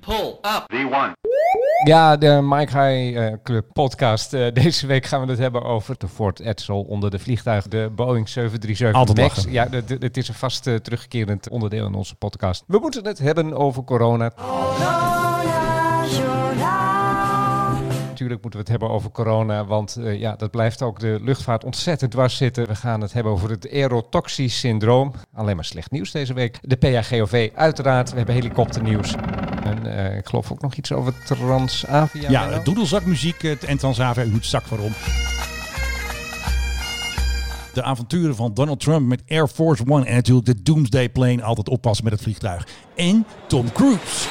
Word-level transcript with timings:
Pull 0.00 0.38
up. 0.42 0.64
V1. 0.74 1.12
Ja, 1.84 2.16
de 2.16 2.40
Mike 2.42 2.78
High 2.78 3.18
eh, 3.18 3.32
Club 3.42 3.66
podcast. 3.72 4.34
Eh, 4.34 4.52
deze 4.52 4.86
week 4.86 5.06
gaan 5.06 5.24
we 5.24 5.30
het 5.30 5.38
hebben 5.38 5.62
over 5.62 5.94
de 5.98 6.08
Ford 6.08 6.40
Edsel 6.40 6.82
onder 6.82 7.10
de 7.10 7.18
vliegtuigen. 7.18 7.70
De 7.70 7.90
Boeing 7.94 8.28
737 8.28 8.98
Altijd 9.00 9.18
MAX. 9.18 9.36
lachen. 9.36 9.52
Ja, 9.52 9.68
het 9.98 10.16
is 10.16 10.28
een 10.28 10.34
vast 10.34 10.66
eh, 10.66 10.74
terugkerend 10.74 11.48
onderdeel 11.48 11.86
in 11.86 11.94
onze 11.94 12.14
podcast. 12.14 12.64
We 12.66 12.78
moeten 12.78 13.04
het 13.06 13.18
hebben 13.18 13.52
over 13.52 13.84
corona. 13.84 14.32
Natuurlijk 18.08 18.42
moeten 18.42 18.60
we 18.60 18.72
het 18.72 18.80
hebben 18.80 18.90
over 18.90 19.10
corona, 19.10 19.64
want 19.64 19.96
eh, 19.96 20.20
ja, 20.20 20.36
dat 20.36 20.50
blijft 20.50 20.82
ook 20.82 20.98
de 20.98 21.18
luchtvaart 21.22 21.64
ontzettend 21.64 22.10
dwars 22.10 22.36
zitten. 22.36 22.66
We 22.66 22.74
gaan 22.74 23.00
het 23.00 23.12
hebben 23.12 23.32
over 23.32 23.50
het 23.50 23.70
aerotoxisch 23.72 24.58
syndroom. 24.58 25.12
Alleen 25.34 25.56
maar 25.56 25.64
slecht 25.64 25.90
nieuws 25.90 26.10
deze 26.10 26.34
week. 26.34 26.58
De 26.62 26.76
PHGOV 26.76 27.50
uiteraard. 27.54 28.10
We 28.10 28.16
hebben 28.16 28.34
helikopternieuws. 28.34 29.14
En 29.70 30.08
eh, 30.10 30.16
ik 30.16 30.26
geloof 30.26 30.52
ook 30.52 30.62
nog 30.62 30.74
iets 30.74 30.92
over 30.92 31.12
Transavia. 31.24 32.30
Ja, 32.30 32.58
doedelzakmuziek 32.64 33.42
eh, 33.42 33.56
en 33.66 33.78
Transavia, 33.78 34.24
u 34.24 34.30
moet 34.30 34.46
zak 34.46 34.66
waarom. 34.66 34.92
De 37.72 37.82
avonturen 37.82 38.36
van 38.36 38.54
Donald 38.54 38.80
Trump 38.80 39.06
met 39.06 39.22
Air 39.28 39.48
Force 39.48 39.82
One 39.86 40.04
en 40.04 40.14
natuurlijk 40.14 40.46
de 40.46 40.62
Doomsday 40.62 41.08
Plane, 41.08 41.42
altijd 41.42 41.68
oppassen 41.68 42.04
met 42.04 42.12
het 42.12 42.22
vliegtuig. 42.22 42.66
En 42.96 43.26
Tom 43.46 43.72
Cruise. 43.72 44.28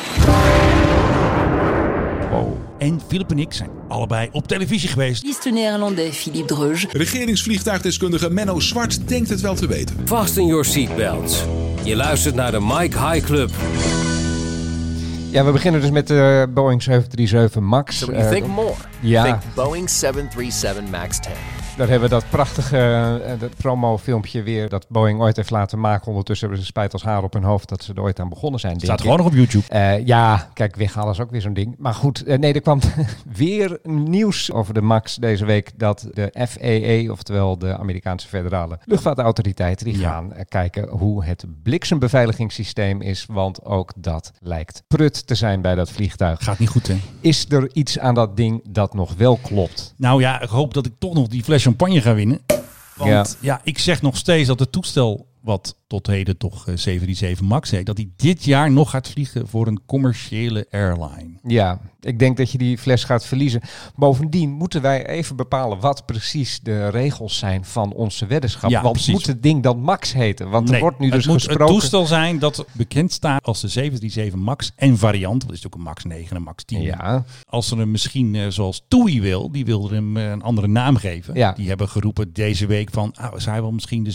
Wow. 2.31 2.53
En 2.77 3.01
Philip 3.07 3.31
en 3.31 3.39
ik 3.39 3.53
zijn 3.53 3.69
allebei 3.87 4.29
op 4.31 4.47
televisie 4.47 4.89
geweest. 4.89 5.23
Liste 5.23 5.49
néerlandais 5.49 6.17
Philippe 6.17 6.53
Dreuge. 6.53 6.87
Regeringsvliegtuigdeskundige 6.91 8.29
Menno 8.29 8.59
Zwart 8.59 9.07
denkt 9.07 9.29
het 9.29 9.41
wel 9.41 9.55
te 9.55 9.67
weten. 9.67 9.95
Fasten 10.05 10.45
your 10.45 10.65
seatbelts. 10.65 11.43
Je 11.83 11.95
luistert 11.95 12.35
naar 12.35 12.51
de 12.51 12.59
Mike 12.61 13.07
High 13.07 13.25
Club. 13.25 13.51
Ja, 15.31 15.43
we 15.45 15.51
beginnen 15.51 15.81
dus 15.81 15.91
met 15.91 16.07
de 16.07 16.47
Boeing 16.53 16.81
737 16.83 17.63
MAX. 17.67 17.97
So 17.97 18.05
when 18.05 18.17
you 18.19 18.27
Eh, 18.29 18.35
think 18.41 18.47
more, 18.55 18.73
ja. 18.99 19.23
think 19.23 19.37
Boeing 19.55 19.89
737 19.89 20.89
MAX 20.89 21.19
10. 21.19 21.31
Daar 21.77 21.89
hebben 21.89 22.09
we 22.09 22.15
dat 22.15 22.29
prachtige 22.29 22.77
eh, 23.25 23.39
dat 23.39 23.55
promofilmpje 23.57 24.41
weer 24.43 24.69
dat 24.69 24.85
Boeing 24.89 25.19
ooit 25.19 25.35
heeft 25.35 25.49
laten 25.49 25.79
maken. 25.79 26.07
Ondertussen 26.07 26.47
hebben 26.47 26.65
ze 26.65 26.71
spijt 26.71 26.93
als 26.93 27.03
haar 27.03 27.23
op 27.23 27.33
hun 27.33 27.43
hoofd 27.43 27.69
dat 27.69 27.83
ze 27.83 27.93
er 27.93 28.01
ooit 28.01 28.19
aan 28.19 28.29
begonnen 28.29 28.59
zijn. 28.59 28.79
Staat 28.79 29.01
gewoon 29.01 29.17
nog 29.17 29.25
op 29.25 29.33
YouTube. 29.33 29.67
Eh, 29.67 30.05
ja, 30.05 30.49
kijk, 30.53 30.75
weghalen 30.75 31.11
is 31.11 31.19
ook 31.19 31.31
weer 31.31 31.41
zo'n 31.41 31.53
ding. 31.53 31.75
Maar 31.77 31.93
goed, 31.93 32.23
eh, 32.23 32.37
nee, 32.37 32.53
er 32.53 32.61
kwam 32.61 32.79
weer 33.35 33.79
nieuws 33.83 34.51
over 34.51 34.73
de 34.73 34.81
MAX 34.81 35.15
deze 35.15 35.45
week. 35.45 35.71
Dat 35.79 36.07
de 36.13 36.45
FAA, 36.47 37.11
oftewel 37.11 37.57
de 37.57 37.77
Amerikaanse 37.77 38.27
federale 38.27 38.79
luchtvaartautoriteit, 38.85 39.83
die 39.83 39.99
Ja. 39.99 40.09
gaan 40.11 40.33
kijken 40.47 40.89
hoe 40.89 41.23
het 41.23 41.45
bliksembeveiligingssysteem 41.63 43.01
is. 43.01 43.25
Want 43.31 43.65
ook 43.65 43.91
dat 43.95 44.31
lijkt 44.39 44.83
prut 44.87 45.27
te 45.27 45.35
zijn 45.35 45.61
bij 45.61 45.75
dat 45.75 45.91
vliegtuig. 45.91 46.43
Gaat 46.43 46.59
niet 46.59 46.69
goed, 46.69 46.87
hè? 46.87 46.97
Is 47.19 47.45
er 47.49 47.69
iets 47.73 47.99
aan 47.99 48.13
dat 48.13 48.37
ding 48.37 48.61
dat 48.69 48.93
nog 48.93 49.13
wel 49.17 49.39
klopt? 49.41 49.93
Nou 49.97 50.21
ja, 50.21 50.41
ik 50.41 50.49
hoop 50.49 50.73
dat 50.73 50.85
ik 50.85 50.93
toch 50.99 51.13
nog 51.13 51.27
die 51.27 51.43
fles 51.43 51.67
champagne 51.69 52.01
ga 52.01 52.13
winnen. 52.13 52.39
Want 52.95 53.37
ja. 53.39 53.61
ik 53.63 53.79
zeg 53.79 54.01
nog 54.01 54.17
steeds 54.17 54.47
dat 54.47 54.59
het 54.59 54.71
toestel, 54.71 55.27
wat 55.41 55.75
tot 55.87 56.07
heden 56.07 56.37
toch 56.37 56.67
eh, 56.67 56.75
737 56.75 57.47
MAX 57.47 57.71
heet, 57.71 57.85
dat 57.85 57.97
hij 57.97 58.09
dit 58.15 58.43
jaar 58.43 58.71
nog 58.71 58.89
gaat 58.89 59.09
vliegen 59.09 59.47
voor 59.47 59.67
een 59.67 59.79
commerciële 59.85 60.67
airline. 60.71 61.29
Ja, 61.43 61.79
ik 62.01 62.19
denk 62.19 62.37
dat 62.37 62.51
je 62.51 62.57
die 62.57 62.77
fles 62.77 63.03
gaat 63.03 63.25
verliezen. 63.25 63.61
Bovendien 63.95 64.51
moeten 64.51 64.81
wij 64.81 65.07
even 65.07 65.35
bepalen 65.35 65.79
wat 65.79 66.05
precies 66.05 66.59
de 66.63 66.87
regels 66.87 67.37
zijn 67.37 67.65
van 67.65 67.93
onze 67.93 68.25
weddenschap. 68.25 68.69
Ja, 68.69 68.81
Want 68.81 68.93
precies. 68.93 69.13
moet 69.13 69.25
het 69.25 69.43
ding 69.43 69.63
dan 69.63 69.79
Max 69.79 70.13
heten? 70.13 70.49
Want 70.49 70.71
er 70.71 70.79
wordt 70.79 70.99
nu 70.99 71.09
dus 71.09 71.17
het 71.17 71.25
moet 71.25 71.35
gesproken... 71.35 71.65
het 71.65 71.73
toestel 71.73 72.05
zijn 72.05 72.39
dat 72.39 72.65
bekend 72.71 73.11
staat 73.11 73.43
als 73.43 73.61
de 73.61 73.67
737 73.67 74.45
MAX 74.45 74.71
en 74.75 74.97
variant. 74.97 75.47
Dat 75.47 75.55
is 75.55 75.65
ook 75.65 75.75
een 75.75 75.81
MAX 75.81 76.03
9 76.03 76.29
en 76.29 76.35
een 76.35 76.43
MAX 76.43 76.63
10. 76.63 76.81
Ja, 76.81 77.25
Als 77.47 77.67
ze 77.67 77.75
hem 77.75 77.91
misschien 77.91 78.35
eh, 78.35 78.47
zoals 78.47 78.83
TUI 78.87 79.21
wil, 79.21 79.51
die 79.51 79.65
wilde 79.65 79.95
hem 79.95 80.17
eh, 80.17 80.29
een 80.29 80.41
andere 80.41 80.67
naam 80.67 80.95
geven. 80.95 81.35
Ja. 81.35 81.51
Die 81.51 81.67
hebben 81.67 81.89
geroepen 81.89 82.33
deze 82.33 82.65
week 82.65 82.89
van, 82.91 83.13
ah, 83.15 83.33
zij 83.39 83.61
wil 83.61 83.71
misschien 83.71 84.03
de 84.03 84.11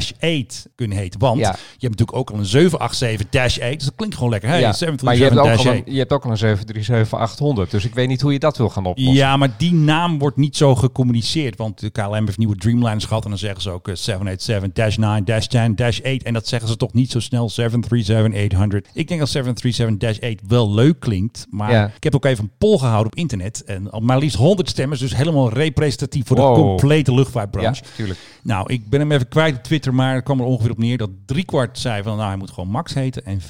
737-8 0.00 0.66
kunnen 0.74 0.96
heten. 0.96 1.20
Want 1.20 1.38
Ja. 1.38 1.50
je 1.50 1.86
hebt 1.86 1.98
natuurlijk 1.98 2.16
ook 2.16 2.30
al 2.30 2.38
een 2.38 2.46
787-8, 2.46 3.76
dus 3.76 3.84
dat 3.84 3.92
klinkt 3.96 4.14
gewoon 4.14 4.30
lekker. 4.30 4.48
Hey, 4.48 4.60
ja. 4.60 4.74
maar 5.02 5.16
je 5.16 5.22
hebt, 5.22 5.38
ook 5.38 5.46
al 5.46 5.58
737-8. 5.58 5.66
een, 5.86 5.92
je 5.92 5.98
hebt 5.98 6.12
ook 6.12 6.24
al 6.24 6.30
een 6.30 7.64
737-800. 7.66 7.70
Dus 7.70 7.84
ik 7.84 7.94
weet 7.94 8.08
niet 8.08 8.20
hoe 8.20 8.32
je 8.32 8.38
dat 8.38 8.56
wil 8.56 8.68
gaan 8.68 8.86
oplossen. 8.86 9.14
Ja, 9.16 9.36
maar 9.36 9.54
die 9.56 9.72
naam 9.72 10.18
wordt 10.18 10.36
niet 10.36 10.56
zo 10.56 10.74
gecommuniceerd. 10.74 11.56
Want 11.56 11.80
de 11.80 11.90
KLM 11.90 12.24
heeft 12.26 12.38
nieuwe 12.38 12.56
Dreamliners 12.56 13.04
gehad. 13.04 13.22
En 13.24 13.30
dan 13.30 13.38
zeggen 13.38 13.62
ze 13.62 13.70
ook 13.70 13.88
eh, 13.88 13.94
787-9-10-8. 13.94 16.22
En 16.22 16.32
dat 16.32 16.48
zeggen 16.48 16.68
ze 16.68 16.76
toch 16.76 16.92
niet 16.92 17.10
zo 17.10 17.20
snel 17.20 17.50
737-800. 17.50 18.88
Ik 18.94 19.08
denk 19.08 19.20
dat 19.20 19.30
737-8 19.30 20.46
wel 20.46 20.74
leuk 20.74 21.00
klinkt. 21.00 21.46
Maar 21.50 21.72
Ja. 21.72 21.92
ik 21.96 22.04
heb 22.04 22.14
ook 22.14 22.24
even 22.24 22.44
een 22.44 22.50
poll 22.58 22.78
gehouden 22.78 23.12
op 23.12 23.18
internet. 23.18 23.64
En 23.64 23.90
al 23.90 24.00
maar 24.00 24.18
liefst 24.18 24.36
100 24.36 24.68
stemmers. 24.68 25.00
Dus 25.00 25.16
helemaal 25.16 25.52
representatief 25.52 26.26
voor 26.26 26.36
Wow. 26.36 26.54
de 26.54 26.60
complete 26.60 27.10
Ja, 27.10 27.16
luchtvaartbranche. 27.16 27.82
tuurlijk. 27.96 28.18
Nou, 28.42 28.72
ik 28.72 28.88
ben 28.88 29.00
hem 29.00 29.12
even 29.12 29.28
kwijt 29.28 29.56
op 29.56 29.62
Twitter. 29.62 29.89
Maar 29.92 30.14
het 30.14 30.24
kwam 30.24 30.40
er 30.40 30.46
ongeveer 30.46 30.70
op 30.70 30.78
neer 30.78 30.98
dat 30.98 31.10
driekwart 31.26 31.78
zei 31.78 32.02
van... 32.02 32.16
Nou, 32.16 32.28
hij 32.28 32.36
moet 32.36 32.50
gewoon 32.50 32.68
Max 32.68 32.94
heten. 32.94 33.24
En 33.24 33.40
25% 33.40 33.44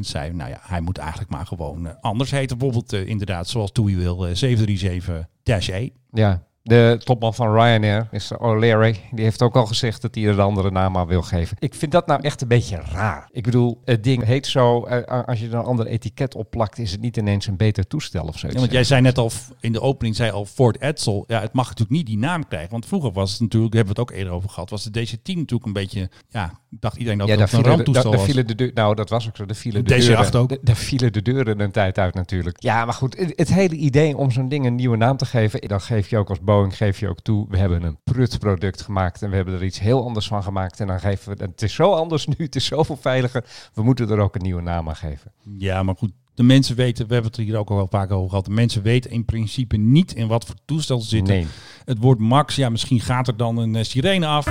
zei, 0.00 0.32
nou 0.32 0.50
ja, 0.50 0.58
hij 0.62 0.80
moet 0.80 0.98
eigenlijk 0.98 1.30
maar 1.30 1.46
gewoon 1.46 1.86
eh, 1.86 1.94
anders 2.00 2.30
heten. 2.30 2.58
Bijvoorbeeld 2.58 2.92
eh, 2.92 3.06
inderdaad, 3.06 3.48
zoals 3.48 3.72
Toei 3.72 3.96
wil, 3.96 4.26
eh, 4.26 4.34
737-8. 4.34 5.92
Ja, 6.12 6.42
de 6.62 7.00
topman 7.04 7.34
van 7.34 7.52
Ryanair, 7.54 8.08
Mr. 8.10 8.38
O'Leary, 8.40 8.96
die 9.10 9.24
heeft 9.24 9.42
ook 9.42 9.56
al 9.56 9.66
gezegd 9.66 10.02
dat 10.02 10.14
hij 10.14 10.24
er 10.24 10.30
een 10.30 10.40
andere 10.40 10.70
naam 10.70 10.96
aan 10.96 11.06
wil 11.06 11.22
geven. 11.22 11.56
Ik 11.60 11.74
vind 11.74 11.92
dat 11.92 12.06
nou 12.06 12.20
echt 12.22 12.40
een 12.42 12.48
beetje 12.48 12.80
raar. 12.92 13.28
Ik 13.32 13.42
bedoel, 13.42 13.80
het 13.84 14.04
ding 14.04 14.24
heet 14.24 14.46
zo, 14.46 14.84
eh, 14.84 15.24
als 15.26 15.40
je 15.40 15.46
er 15.46 15.54
een 15.54 15.64
ander 15.64 15.86
etiket 15.86 16.34
op 16.34 16.50
plakt, 16.50 16.78
is 16.78 16.90
het 16.92 17.00
niet 17.00 17.16
ineens 17.16 17.46
een 17.46 17.56
beter 17.56 17.86
toestel 17.86 18.22
of 18.24 18.38
zoiets. 18.38 18.52
Ja, 18.54 18.58
want 18.60 18.72
jij 18.72 18.84
zei 18.84 19.00
net 19.00 19.18
al 19.18 19.30
in 19.60 19.72
de 19.72 19.80
opening, 19.80 20.16
zei 20.16 20.30
al 20.30 20.44
Ford 20.44 20.80
Edsel. 20.80 21.24
Ja, 21.26 21.40
het 21.40 21.52
mag 21.52 21.64
natuurlijk 21.68 21.96
niet 21.96 22.06
die 22.06 22.18
naam 22.18 22.48
krijgen. 22.48 22.70
Want 22.70 22.86
vroeger 22.86 23.12
was 23.12 23.30
het 23.32 23.40
natuurlijk, 23.40 23.72
daar 23.72 23.84
hebben 23.84 23.96
we 23.96 24.02
het 24.02 24.10
ook 24.12 24.18
eerder 24.18 24.36
over 24.38 24.50
gehad, 24.50 24.70
was 24.70 24.84
de 24.84 25.00
DC-10 25.06 25.36
natuurlijk 25.38 25.64
een 25.66 25.72
beetje, 25.72 26.10
ja, 26.28 26.52
dacht 26.70 26.96
iedereen 26.96 27.18
dat 27.18 27.26
Ja, 27.28 27.32
het 27.38 27.52
een 27.52 27.62
de, 27.62 27.90
daar 27.92 28.02
was. 28.04 28.24
vielen 28.24 28.46
de 28.46 28.54
deur, 28.54 28.70
nou 28.74 28.94
dat 28.94 29.08
was 29.10 29.28
ook 29.28 29.36
zo, 29.36 29.46
daar 29.46 29.56
vielen 29.56 29.84
de 29.84 29.94
DC-8 29.94 30.06
deuren, 30.06 30.34
ook. 30.40 30.48
da- 30.48 30.56
daar 30.62 30.76
vielen 30.76 31.12
de 31.12 31.22
deuren 31.22 31.60
een 31.60 31.70
tijd 31.70 31.98
uit 31.98 32.14
natuurlijk. 32.14 32.62
Ja, 32.62 32.84
maar 32.84 32.94
goed, 32.94 33.16
het, 33.18 33.32
het 33.36 33.54
hele 33.54 33.74
idee 33.74 34.16
om 34.16 34.30
zo'n 34.30 34.48
ding 34.48 34.66
een 34.66 34.74
nieuwe 34.74 34.96
naam 34.96 35.16
te 35.16 35.24
geven, 35.26 35.60
dan 35.60 35.80
geef 35.80 36.08
je 36.10 36.18
ook 36.18 36.28
als 36.28 36.40
Boeing, 36.52 36.76
geef 36.76 36.98
je 37.00 37.08
ook 37.08 37.20
toe, 37.20 37.46
we 37.48 37.58
hebben 37.58 37.82
een 37.82 37.98
prut 38.04 38.38
product 38.38 38.82
gemaakt 38.82 39.22
en 39.22 39.30
we 39.30 39.36
hebben 39.36 39.54
er 39.54 39.64
iets 39.64 39.78
heel 39.80 40.04
anders 40.04 40.26
van 40.26 40.42
gemaakt 40.42 40.80
en 40.80 40.86
dan 40.86 41.00
geven 41.00 41.36
we, 41.36 41.44
het 41.44 41.62
is 41.62 41.74
zo 41.74 41.92
anders 41.92 42.26
nu, 42.32 42.34
het 42.38 42.56
is 42.56 42.64
zoveel 42.64 42.96
veiliger, 42.96 43.44
we 43.74 43.82
moeten 43.82 44.10
er 44.10 44.18
ook 44.18 44.34
een 44.34 44.42
nieuwe 44.42 44.62
naam 44.62 44.88
aan 44.88 44.96
geven. 44.96 45.32
Ja, 45.58 45.82
maar 45.82 45.94
goed, 45.98 46.12
de 46.34 46.42
mensen 46.42 46.76
weten, 46.76 47.06
we 47.06 47.12
hebben 47.12 47.30
het 47.30 47.40
er 47.40 47.46
hier 47.46 47.56
ook 47.56 47.70
al 47.70 47.76
wel 47.76 47.88
vaak 47.90 48.10
over 48.10 48.28
gehad, 48.28 48.44
de 48.44 48.50
mensen 48.50 48.82
weten 48.82 49.10
in 49.10 49.24
principe 49.24 49.76
niet 49.76 50.14
in 50.14 50.26
wat 50.28 50.44
voor 50.44 50.54
toestel 50.64 51.00
ze 51.00 51.08
zitten. 51.08 51.34
Nee. 51.34 51.46
Het 51.84 51.98
woord 51.98 52.18
Max, 52.18 52.56
ja, 52.56 52.68
misschien 52.68 53.00
gaat 53.00 53.28
er 53.28 53.36
dan 53.36 53.56
een 53.56 53.76
eh, 53.76 53.84
sirene 53.84 54.26
af. 54.26 54.46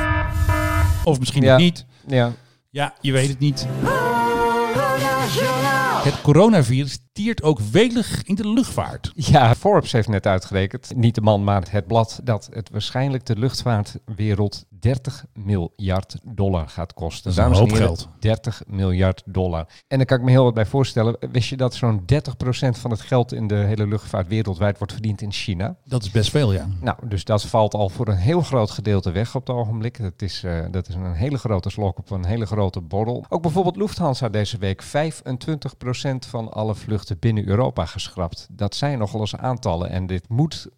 Of 1.03 1.19
misschien 1.19 1.43
Ja. 1.43 1.57
niet. 1.57 1.85
Ja, 2.07 2.33
Ja, 2.69 2.93
je 3.01 3.11
weet 3.11 3.29
het 3.29 3.39
niet. 3.39 3.67
Het 6.03 6.21
coronavirus 6.21 6.99
tiert 7.11 7.43
ook 7.43 7.59
welig 7.59 8.23
in 8.23 8.35
de 8.35 8.49
luchtvaart. 8.49 9.11
Ja, 9.15 9.55
Forbes 9.55 9.91
heeft 9.91 10.07
net 10.07 10.27
uitgerekend, 10.27 10.95
niet 10.95 11.15
de 11.15 11.21
man, 11.21 11.43
maar 11.43 11.67
het 11.69 11.87
blad, 11.87 12.19
dat 12.23 12.49
het 12.53 12.69
waarschijnlijk 12.69 13.25
de 13.25 13.37
luchtvaartwereld 13.37 14.65
30 14.69 15.25
miljard 15.33 16.17
dollar 16.23 16.69
gaat 16.69 16.93
kosten. 16.93 17.35
Dat 17.35 17.45
is 17.45 17.51
een 17.51 17.59
hoop 17.59 17.71
heren, 17.71 17.85
geld. 17.85 18.07
30 18.19 18.61
miljard 18.67 19.21
dollar. 19.25 19.67
En 19.87 19.97
daar 19.97 20.05
kan 20.05 20.17
ik 20.17 20.23
me 20.23 20.29
heel 20.29 20.43
wat 20.43 20.53
bij 20.53 20.65
voorstellen. 20.65 21.17
Wist 21.31 21.49
je 21.49 21.57
dat 21.57 21.75
zo'n 21.75 22.01
30% 22.01 22.05
van 22.69 22.91
het 22.91 23.01
geld 23.01 23.33
in 23.33 23.47
de 23.47 23.55
hele 23.55 23.87
luchtvaart 23.87 24.27
wereldwijd 24.27 24.77
wordt 24.77 24.93
verdiend 24.93 25.21
in 25.21 25.31
China? 25.31 25.75
Dat 25.85 26.03
is 26.03 26.11
best 26.11 26.29
veel, 26.29 26.53
ja. 26.53 26.67
Nou, 26.81 26.97
dus 27.07 27.23
dat 27.23 27.43
valt 27.43 27.73
al 27.73 27.89
voor 27.89 28.07
een 28.07 28.17
heel 28.17 28.41
groot 28.41 28.71
gedeelte 28.71 29.11
weg 29.11 29.35
op 29.35 29.47
het 29.47 29.55
ogenblik. 29.55 30.01
Dat 30.01 30.21
is, 30.21 30.43
eh, 30.43 30.59
dat 30.71 30.87
is 30.87 30.95
een 30.95 31.13
hele 31.13 31.37
grote 31.37 31.69
slok 31.69 31.97
op 31.97 32.09
een 32.09 32.25
hele 32.25 32.45
grote 32.45 32.81
borrel. 32.81 33.25
Ook 33.29 33.41
bijvoorbeeld 33.41 33.75
Lufthansa 33.75 34.29
deze 34.29 34.57
week 34.57 34.81
25% 34.81 36.25
van 36.25 36.51
alle 36.51 36.75
vluchten 36.75 37.00
binnen 37.19 37.47
Europa 37.47 37.85
geschrapt. 37.85 38.47
Dat 38.51 38.75
zijn 38.75 38.97
nogal 38.97 39.19
eens 39.19 39.35
aantallen 39.35 39.89
en 39.89 40.07
dit 40.07 40.29
moet 40.29 40.69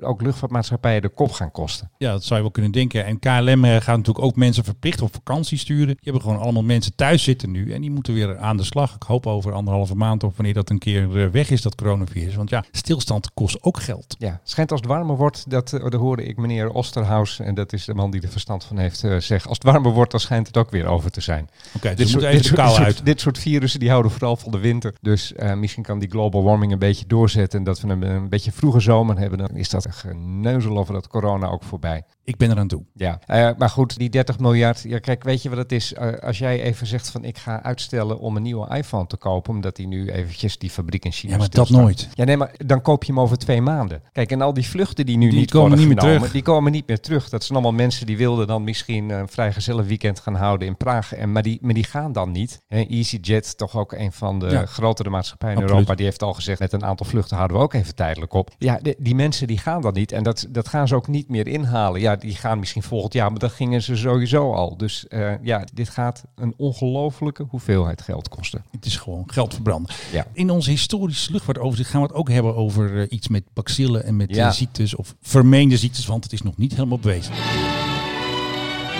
ook 0.00 0.22
luchtvaartmaatschappijen 0.22 1.02
de 1.02 1.08
kop 1.08 1.30
gaan 1.30 1.50
kosten. 1.50 1.90
Ja, 1.98 2.12
dat 2.12 2.24
zou 2.24 2.34
je 2.34 2.42
wel 2.42 2.50
kunnen 2.50 2.72
denken. 2.72 3.04
En 3.04 3.18
KLM 3.18 3.64
eh, 3.64 3.70
gaat 3.70 3.96
natuurlijk 3.96 4.24
ook 4.24 4.36
mensen 4.36 4.64
verplicht 4.64 5.02
op 5.02 5.14
vakantie 5.14 5.58
sturen. 5.58 5.86
Die 5.86 5.96
hebben 6.00 6.22
gewoon 6.22 6.38
allemaal 6.38 6.62
mensen 6.62 6.94
thuis 6.94 7.22
zitten 7.22 7.50
nu. 7.50 7.72
En 7.72 7.80
die 7.80 7.90
moeten 7.90 8.14
weer 8.14 8.38
aan 8.38 8.56
de 8.56 8.64
slag. 8.64 8.94
Ik 8.94 9.02
hoop 9.02 9.26
over 9.26 9.52
anderhalve 9.52 9.94
maand 9.94 10.24
of 10.24 10.36
wanneer 10.36 10.54
dat 10.54 10.70
een 10.70 10.78
keer 10.78 11.24
eh, 11.24 11.30
weg 11.30 11.50
is, 11.50 11.62
dat 11.62 11.74
coronavirus. 11.74 12.34
Want 12.34 12.50
ja, 12.50 12.64
stilstand 12.70 13.34
kost 13.34 13.62
ook 13.62 13.80
geld. 13.80 14.16
Ja, 14.18 14.30
het 14.30 14.50
schijnt 14.50 14.70
als 14.70 14.80
het 14.80 14.88
warmer 14.88 15.16
wordt, 15.16 15.50
dat 15.50 15.72
uh, 15.72 15.80
daar 15.80 16.00
hoorde 16.00 16.24
ik 16.24 16.36
meneer 16.36 16.70
Osterhaus, 16.70 17.40
en 17.40 17.54
dat 17.54 17.72
is 17.72 17.84
de 17.84 17.94
man 17.94 18.10
die 18.10 18.20
er 18.20 18.28
verstand 18.28 18.64
van 18.64 18.78
heeft, 18.78 19.04
uh, 19.04 19.16
zeggen. 19.18 19.48
Als 19.48 19.58
het 19.58 19.62
warmer 19.72 19.92
wordt, 19.92 20.10
dan 20.10 20.20
schijnt 20.20 20.46
het 20.46 20.56
ook 20.56 20.70
weer 20.70 20.86
over 20.86 21.10
te 21.10 21.20
zijn. 21.20 21.48
Oké, 21.66 21.76
okay, 21.76 21.94
dus 21.94 22.14
even 22.14 22.30
dit 22.30 22.52
kou 22.52 22.68
soort, 22.68 22.84
uit. 22.84 23.04
Dit 23.04 23.20
soort 23.20 23.38
virussen 23.38 23.80
die 23.80 23.90
houden 23.90 24.10
vooral 24.10 24.36
van 24.36 24.52
de 24.52 24.58
winter. 24.58 24.94
Dus 25.00 25.32
uh, 25.36 25.54
misschien 25.54 25.82
kan 25.82 25.98
die 25.98 26.10
global 26.10 26.42
warming 26.42 26.72
een 26.72 26.78
beetje 26.78 27.06
doorzetten. 27.06 27.58
En 27.58 27.64
dat 27.64 27.80
we 27.80 27.88
een, 27.88 28.02
een 28.02 28.28
beetje 28.28 28.52
vroege 28.52 28.80
zomer 28.80 29.18
hebben. 29.18 29.38
Dan 29.38 29.56
is 29.58 29.70
dat 29.70 29.86
geneuzel 29.90 30.78
over 30.78 30.94
dat 30.94 31.08
corona 31.08 31.48
ook 31.48 31.62
voorbij. 31.62 32.04
Ik 32.28 32.36
ben 32.36 32.50
er 32.50 32.58
aan 32.58 32.68
toe. 32.68 32.82
Ja, 32.94 33.18
Eh, 33.26 33.50
maar 33.58 33.68
goed, 33.70 33.98
die 33.98 34.10
30 34.10 34.38
miljard. 34.38 34.82
Ja, 34.82 34.98
kijk, 34.98 35.24
weet 35.24 35.42
je 35.42 35.48
wat 35.48 35.58
het 35.58 35.72
is? 35.72 35.94
Eh, 35.94 36.12
als 36.12 36.38
jij 36.38 36.62
even 36.62 36.86
zegt 36.86 37.10
van 37.10 37.24
ik 37.24 37.38
ga 37.38 37.62
uitstellen 37.62 38.18
om 38.18 38.36
een 38.36 38.42
nieuwe 38.42 38.76
iPhone 38.76 39.06
te 39.06 39.16
kopen, 39.16 39.52
omdat 39.54 39.76
die 39.76 39.86
nu 39.86 40.10
eventjes 40.10 40.58
die 40.58 40.70
fabriek 40.70 41.04
in 41.04 41.12
China 41.12 41.32
Ja, 41.32 41.38
maar 41.38 41.50
dat 41.50 41.70
nooit. 41.70 42.08
Ja, 42.14 42.24
nee, 42.24 42.36
maar 42.36 42.54
dan 42.56 42.82
koop 42.82 43.04
je 43.04 43.12
hem 43.12 43.20
over 43.20 43.38
twee 43.38 43.60
maanden. 43.62 44.02
Kijk, 44.12 44.30
en 44.30 44.40
al 44.42 44.52
die 44.54 44.66
vluchten 44.66 45.06
die 45.06 45.16
nu 45.16 45.28
Die 45.28 45.38
niet 45.38 45.50
komen 45.50 45.68
worden 45.68 45.78
niet 45.78 45.88
meer 45.88 45.98
genomen, 45.98 46.18
terug. 46.18 46.32
die 46.34 46.42
komen 46.54 46.72
niet 46.72 46.86
meer 46.88 47.00
terug. 47.00 47.28
Dat 47.28 47.44
zijn 47.44 47.58
allemaal 47.58 47.76
mensen 47.78 48.06
die 48.06 48.16
wilden 48.16 48.46
dan 48.46 48.64
misschien 48.64 49.10
een 49.10 49.28
vrijgezellig 49.28 49.86
weekend 49.86 50.20
gaan 50.20 50.34
houden 50.34 50.66
in 50.68 50.76
Praag. 50.76 51.14
En, 51.14 51.32
maar, 51.32 51.42
die, 51.42 51.58
maar 51.62 51.74
die 51.74 51.84
gaan 51.84 52.12
dan 52.12 52.30
niet. 52.32 52.60
EasyJet, 52.68 53.56
toch 53.56 53.76
ook 53.76 53.92
een 53.92 54.12
van 54.12 54.38
de 54.38 54.46
Ja. 54.46 54.66
grotere 54.66 55.10
maatschappijen 55.10 55.54
in 55.56 55.60
Absoluut. 55.62 55.80
Europa, 55.80 55.96
die 55.98 56.06
heeft 56.08 56.22
al 56.22 56.34
gezegd 56.34 56.60
met 56.60 56.72
een 56.72 56.84
aantal 56.84 57.06
vluchten 57.06 57.36
houden 57.36 57.56
we 57.56 57.62
ook 57.62 57.74
even 57.74 57.94
tijdelijk 57.94 58.32
op. 58.32 58.50
Ja, 58.58 58.78
de- 58.82 58.96
die 58.98 59.14
mensen 59.14 59.46
die 59.46 59.58
gaan 59.58 59.82
dan 59.82 59.92
niet. 59.94 60.12
En 60.12 60.22
dat, 60.22 60.46
dat 60.50 60.68
gaan 60.68 60.88
ze 60.88 60.94
ook 60.94 61.08
niet 61.08 61.28
meer 61.28 61.46
inhalen. 61.46 62.00
Ja, 62.00 62.16
die 62.20 62.34
gaan 62.34 62.58
misschien 62.58 62.82
volgend 62.82 63.12
jaar, 63.12 63.30
maar 63.30 63.38
dat 63.40 63.52
gingen 63.52 63.82
ze 63.82 63.96
sowieso 63.96 64.52
al. 64.52 64.76
Dus 64.76 65.06
eh, 65.08 65.32
ja, 65.42 65.64
dit 65.74 65.88
gaat 65.88 66.24
een 66.36 66.54
ongelofelijke 66.56 67.44
hoeveelheid 67.48 68.02
geld 68.02 68.28
kosten. 68.28 68.64
Het 68.70 68.84
is 68.86 68.96
gewoon 68.96 69.24
geld 69.26 69.54
verbranden. 69.54 69.94
Ja. 70.12 70.26
In 70.32 70.50
ons 70.50 70.66
historisch 70.66 71.28
luchtvaartoverzicht 71.28 71.90
gaan 71.90 72.00
we 72.00 72.06
het 72.06 72.16
ook 72.16 72.28
hebben 72.30 72.54
over 72.56 73.00
eh, 73.00 73.06
iets 73.08 73.28
met 73.28 73.42
bacillen 73.54 74.04
en 74.04 74.16
met 74.16 74.34
Ja. 74.34 74.46
eh, 74.46 74.52
ziektes 74.52 74.94
of 74.94 75.14
vermeende 75.22 75.76
ziektes, 75.76 76.06
want 76.06 76.24
het 76.24 76.32
is 76.32 76.42
nog 76.42 76.56
niet 76.56 76.72
helemaal 76.74 76.98
bewezen. 76.98 77.32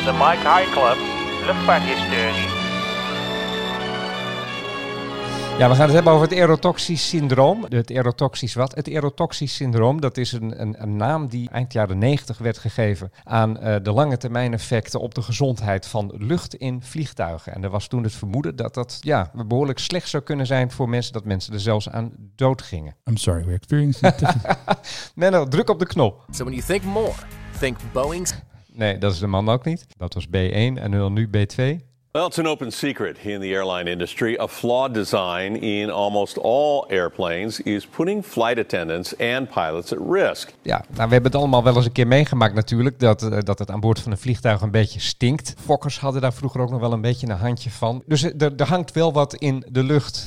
De 0.05 0.13
Mike 0.13 0.49
High 0.49 0.71
Club, 0.73 0.97
luchtvaarthistorie. 1.47 2.58
Ja, 5.59 5.69
we 5.69 5.75
gaan 5.75 5.85
het 5.85 5.95
hebben 5.95 6.13
over 6.13 6.29
het 6.29 6.37
erotoxisch 6.37 7.09
syndroom. 7.09 7.67
Het 7.69 7.91
erotoxisch 7.91 8.55
wat? 8.55 8.75
Het 8.75 8.89
erotoxisch 8.89 9.55
syndroom, 9.55 10.01
dat 10.01 10.17
is 10.17 10.33
een, 10.33 10.61
een, 10.61 10.83
een 10.83 10.97
naam 10.97 11.29
die 11.29 11.51
eind 11.51 11.73
jaren 11.73 11.99
90 11.99 12.39
werd 12.39 12.59
gegeven 12.59 13.13
aan 13.25 13.59
eh, 13.59 13.77
de 13.83 13.93
lange 13.93 14.17
termijn 14.17 14.53
effecten 14.53 15.01
op 15.01 15.15
de 15.15 15.23
gezondheid 15.23 15.87
van 15.87 16.15
lucht 16.19 16.55
in 16.55 16.83
vliegtuigen. 16.83 17.55
En 17.55 17.65
er 17.65 17.71
was 17.71 17.87
toen 17.87 18.03
het 18.03 18.13
vermoeden 18.13 18.57
dat 18.57 18.75
dat 18.75 18.99
ja, 19.01 19.31
behoorlijk 19.47 19.79
slecht 19.79 20.09
zou 20.09 20.23
kunnen 20.23 20.47
zijn 20.47 20.71
voor 20.71 20.89
mensen, 20.89 21.13
dat 21.13 21.25
mensen 21.25 21.53
er 21.55 21.61
zelfs 21.61 21.89
aan 21.89 22.13
dood 22.35 22.63
gingen. 22.63 22.95
I'm 23.09 23.17
sorry, 23.17 23.45
we 23.45 23.53
experienced 23.53 24.21
it. 24.21 24.29
Menno, 25.15 25.45
druk 25.49 25.71
op 25.71 25.79
de 25.79 25.87
knop. 25.87 26.25
So 26.31 26.45
when 26.45 26.55
you 26.57 26.67
think 26.67 26.83
more, 26.85 27.13
think 27.59 27.77
Boeing's 27.93 28.35
Nee, 28.73 28.99
dat 28.99 29.13
is 29.13 29.19
de 29.19 29.27
man 29.27 29.49
ook 29.49 29.65
niet. 29.65 29.87
Dat 29.97 30.15
was 30.15 30.27
B1 30.27 30.31
en 30.33 30.91
nu- 30.91 31.09
nu 31.11 31.29
B2. 31.29 31.88
Well, 32.19 32.27
it's 32.27 32.39
an 32.39 32.47
open 32.47 32.73
secret 32.73 33.17
in 33.23 33.41
the 33.41 33.47
airline 33.47 33.91
industry. 33.91 34.37
A 34.41 34.49
flawed 34.49 34.95
design 34.95 35.57
in 35.57 35.91
almost 35.91 36.39
all 36.39 36.87
airplanes 36.89 37.61
is 37.61 37.87
putting 37.87 38.25
flight 38.25 38.59
attendants 38.59 39.19
and 39.19 39.49
pilots 39.51 39.93
at 39.93 39.99
risk. 40.11 40.53
Ja, 40.63 40.85
nou, 40.89 41.07
we 41.07 41.13
hebben 41.13 41.31
het 41.31 41.35
allemaal 41.35 41.63
wel 41.63 41.77
eens 41.77 41.85
een 41.85 41.93
keer 41.93 42.07
meegemaakt 42.07 42.55
natuurlijk, 42.55 42.99
dat, 42.99 43.23
eh, 43.23 43.39
dat 43.45 43.59
het 43.59 43.71
aan 43.71 43.81
boord 43.81 44.01
van 44.01 44.13
een 44.13 44.19
vliegtuig 44.19 44.61
een 44.61 44.71
beetje 44.71 45.01
stinkt. 45.01 45.55
Fokkers 45.65 46.01
hadden 46.01 46.21
daar 46.21 46.33
vroeger 46.33 46.61
ook 46.61 46.71
nog 46.71 46.81
wel 46.81 46.93
een 46.93 47.01
beetje 47.01 47.27
een 47.29 47.37
handje 47.37 47.71
van. 47.71 48.03
Dus 48.07 48.23
eh, 48.23 48.43
er, 48.43 48.53
er 48.57 48.67
hangt 48.67 48.93
wel 48.93 49.13
wat 49.13 49.35
in 49.35 49.65
de 49.69 49.83
lucht. 49.83 50.23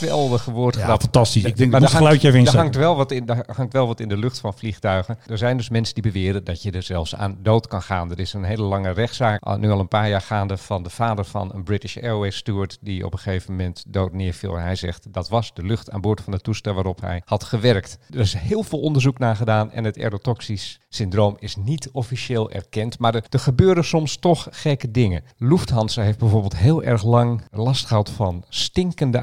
Dat 0.00 0.08
geweldige 0.08 0.50
woordgrap. 0.50 0.88
Ja, 0.88 0.98
fantastisch. 0.98 1.44
Ik 1.44 1.56
denk, 1.56 1.70
Maar 1.72 1.88
geluidje 1.88 2.28
even 2.32 2.56
hangt, 2.56 2.76
wel 2.76 2.96
wat 2.96 3.10
in, 3.10 3.28
er 3.28 3.44
hangt 3.56 3.72
wel 3.72 3.86
wat 3.86 4.00
in 4.00 4.08
de 4.08 4.16
lucht 4.16 4.38
van 4.38 4.54
vliegtuigen. 4.54 5.18
Er 5.26 5.38
zijn 5.38 5.56
dus 5.56 5.68
mensen 5.68 5.94
die 5.94 6.02
beweren 6.02 6.44
dat 6.44 6.62
je 6.62 6.70
er 6.70 6.82
zelfs 6.82 7.14
aan 7.14 7.38
dood 7.42 7.66
kan 7.66 7.82
gaan. 7.82 8.10
Er 8.10 8.20
is 8.20 8.32
een 8.32 8.44
hele 8.44 8.62
lange 8.62 8.90
rechtszaak, 8.90 9.56
nu 9.58 9.70
al 9.70 9.80
een 9.80 9.88
paar 9.88 10.08
jaar 10.08 10.20
gaande, 10.20 10.56
van 10.56 10.82
de 10.82 10.90
vader 10.90 11.24
van 11.24 11.50
een 11.54 11.62
British 11.62 11.96
Airways 11.96 12.36
steward 12.36 12.78
die 12.80 13.04
op 13.04 13.12
een 13.12 13.18
gegeven 13.18 13.50
moment 13.50 13.84
dood 13.88 14.12
neerviel. 14.12 14.56
En 14.56 14.62
hij 14.62 14.76
zegt 14.76 15.12
dat 15.12 15.28
was 15.28 15.54
de 15.54 15.62
lucht 15.62 15.90
aan 15.90 16.00
boord 16.00 16.20
van 16.20 16.32
het 16.32 16.42
toestel 16.42 16.74
waarop 16.74 17.00
hij 17.00 17.22
had 17.24 17.44
gewerkt. 17.44 17.98
Er 18.10 18.20
is 18.20 18.34
heel 18.34 18.62
veel 18.62 18.80
onderzoek 18.80 19.18
naar 19.18 19.36
gedaan 19.36 19.72
en 19.72 19.84
het 19.84 19.96
erotoxisch 19.96 20.80
syndroom 20.88 21.36
is 21.38 21.56
niet 21.56 21.88
officieel 21.92 22.50
erkend. 22.50 22.98
Maar 22.98 23.14
er, 23.14 23.24
er 23.28 23.38
gebeuren 23.38 23.84
soms 23.84 24.16
toch 24.16 24.48
gekke 24.50 24.90
dingen. 24.90 25.22
Lufthansa 25.36 26.02
heeft 26.02 26.18
bijvoorbeeld 26.18 26.56
heel 26.56 26.82
erg 26.82 27.04
lang 27.04 27.42
last 27.50 27.86
gehad 27.86 28.10
van 28.10 28.44
stinkende 28.48 29.18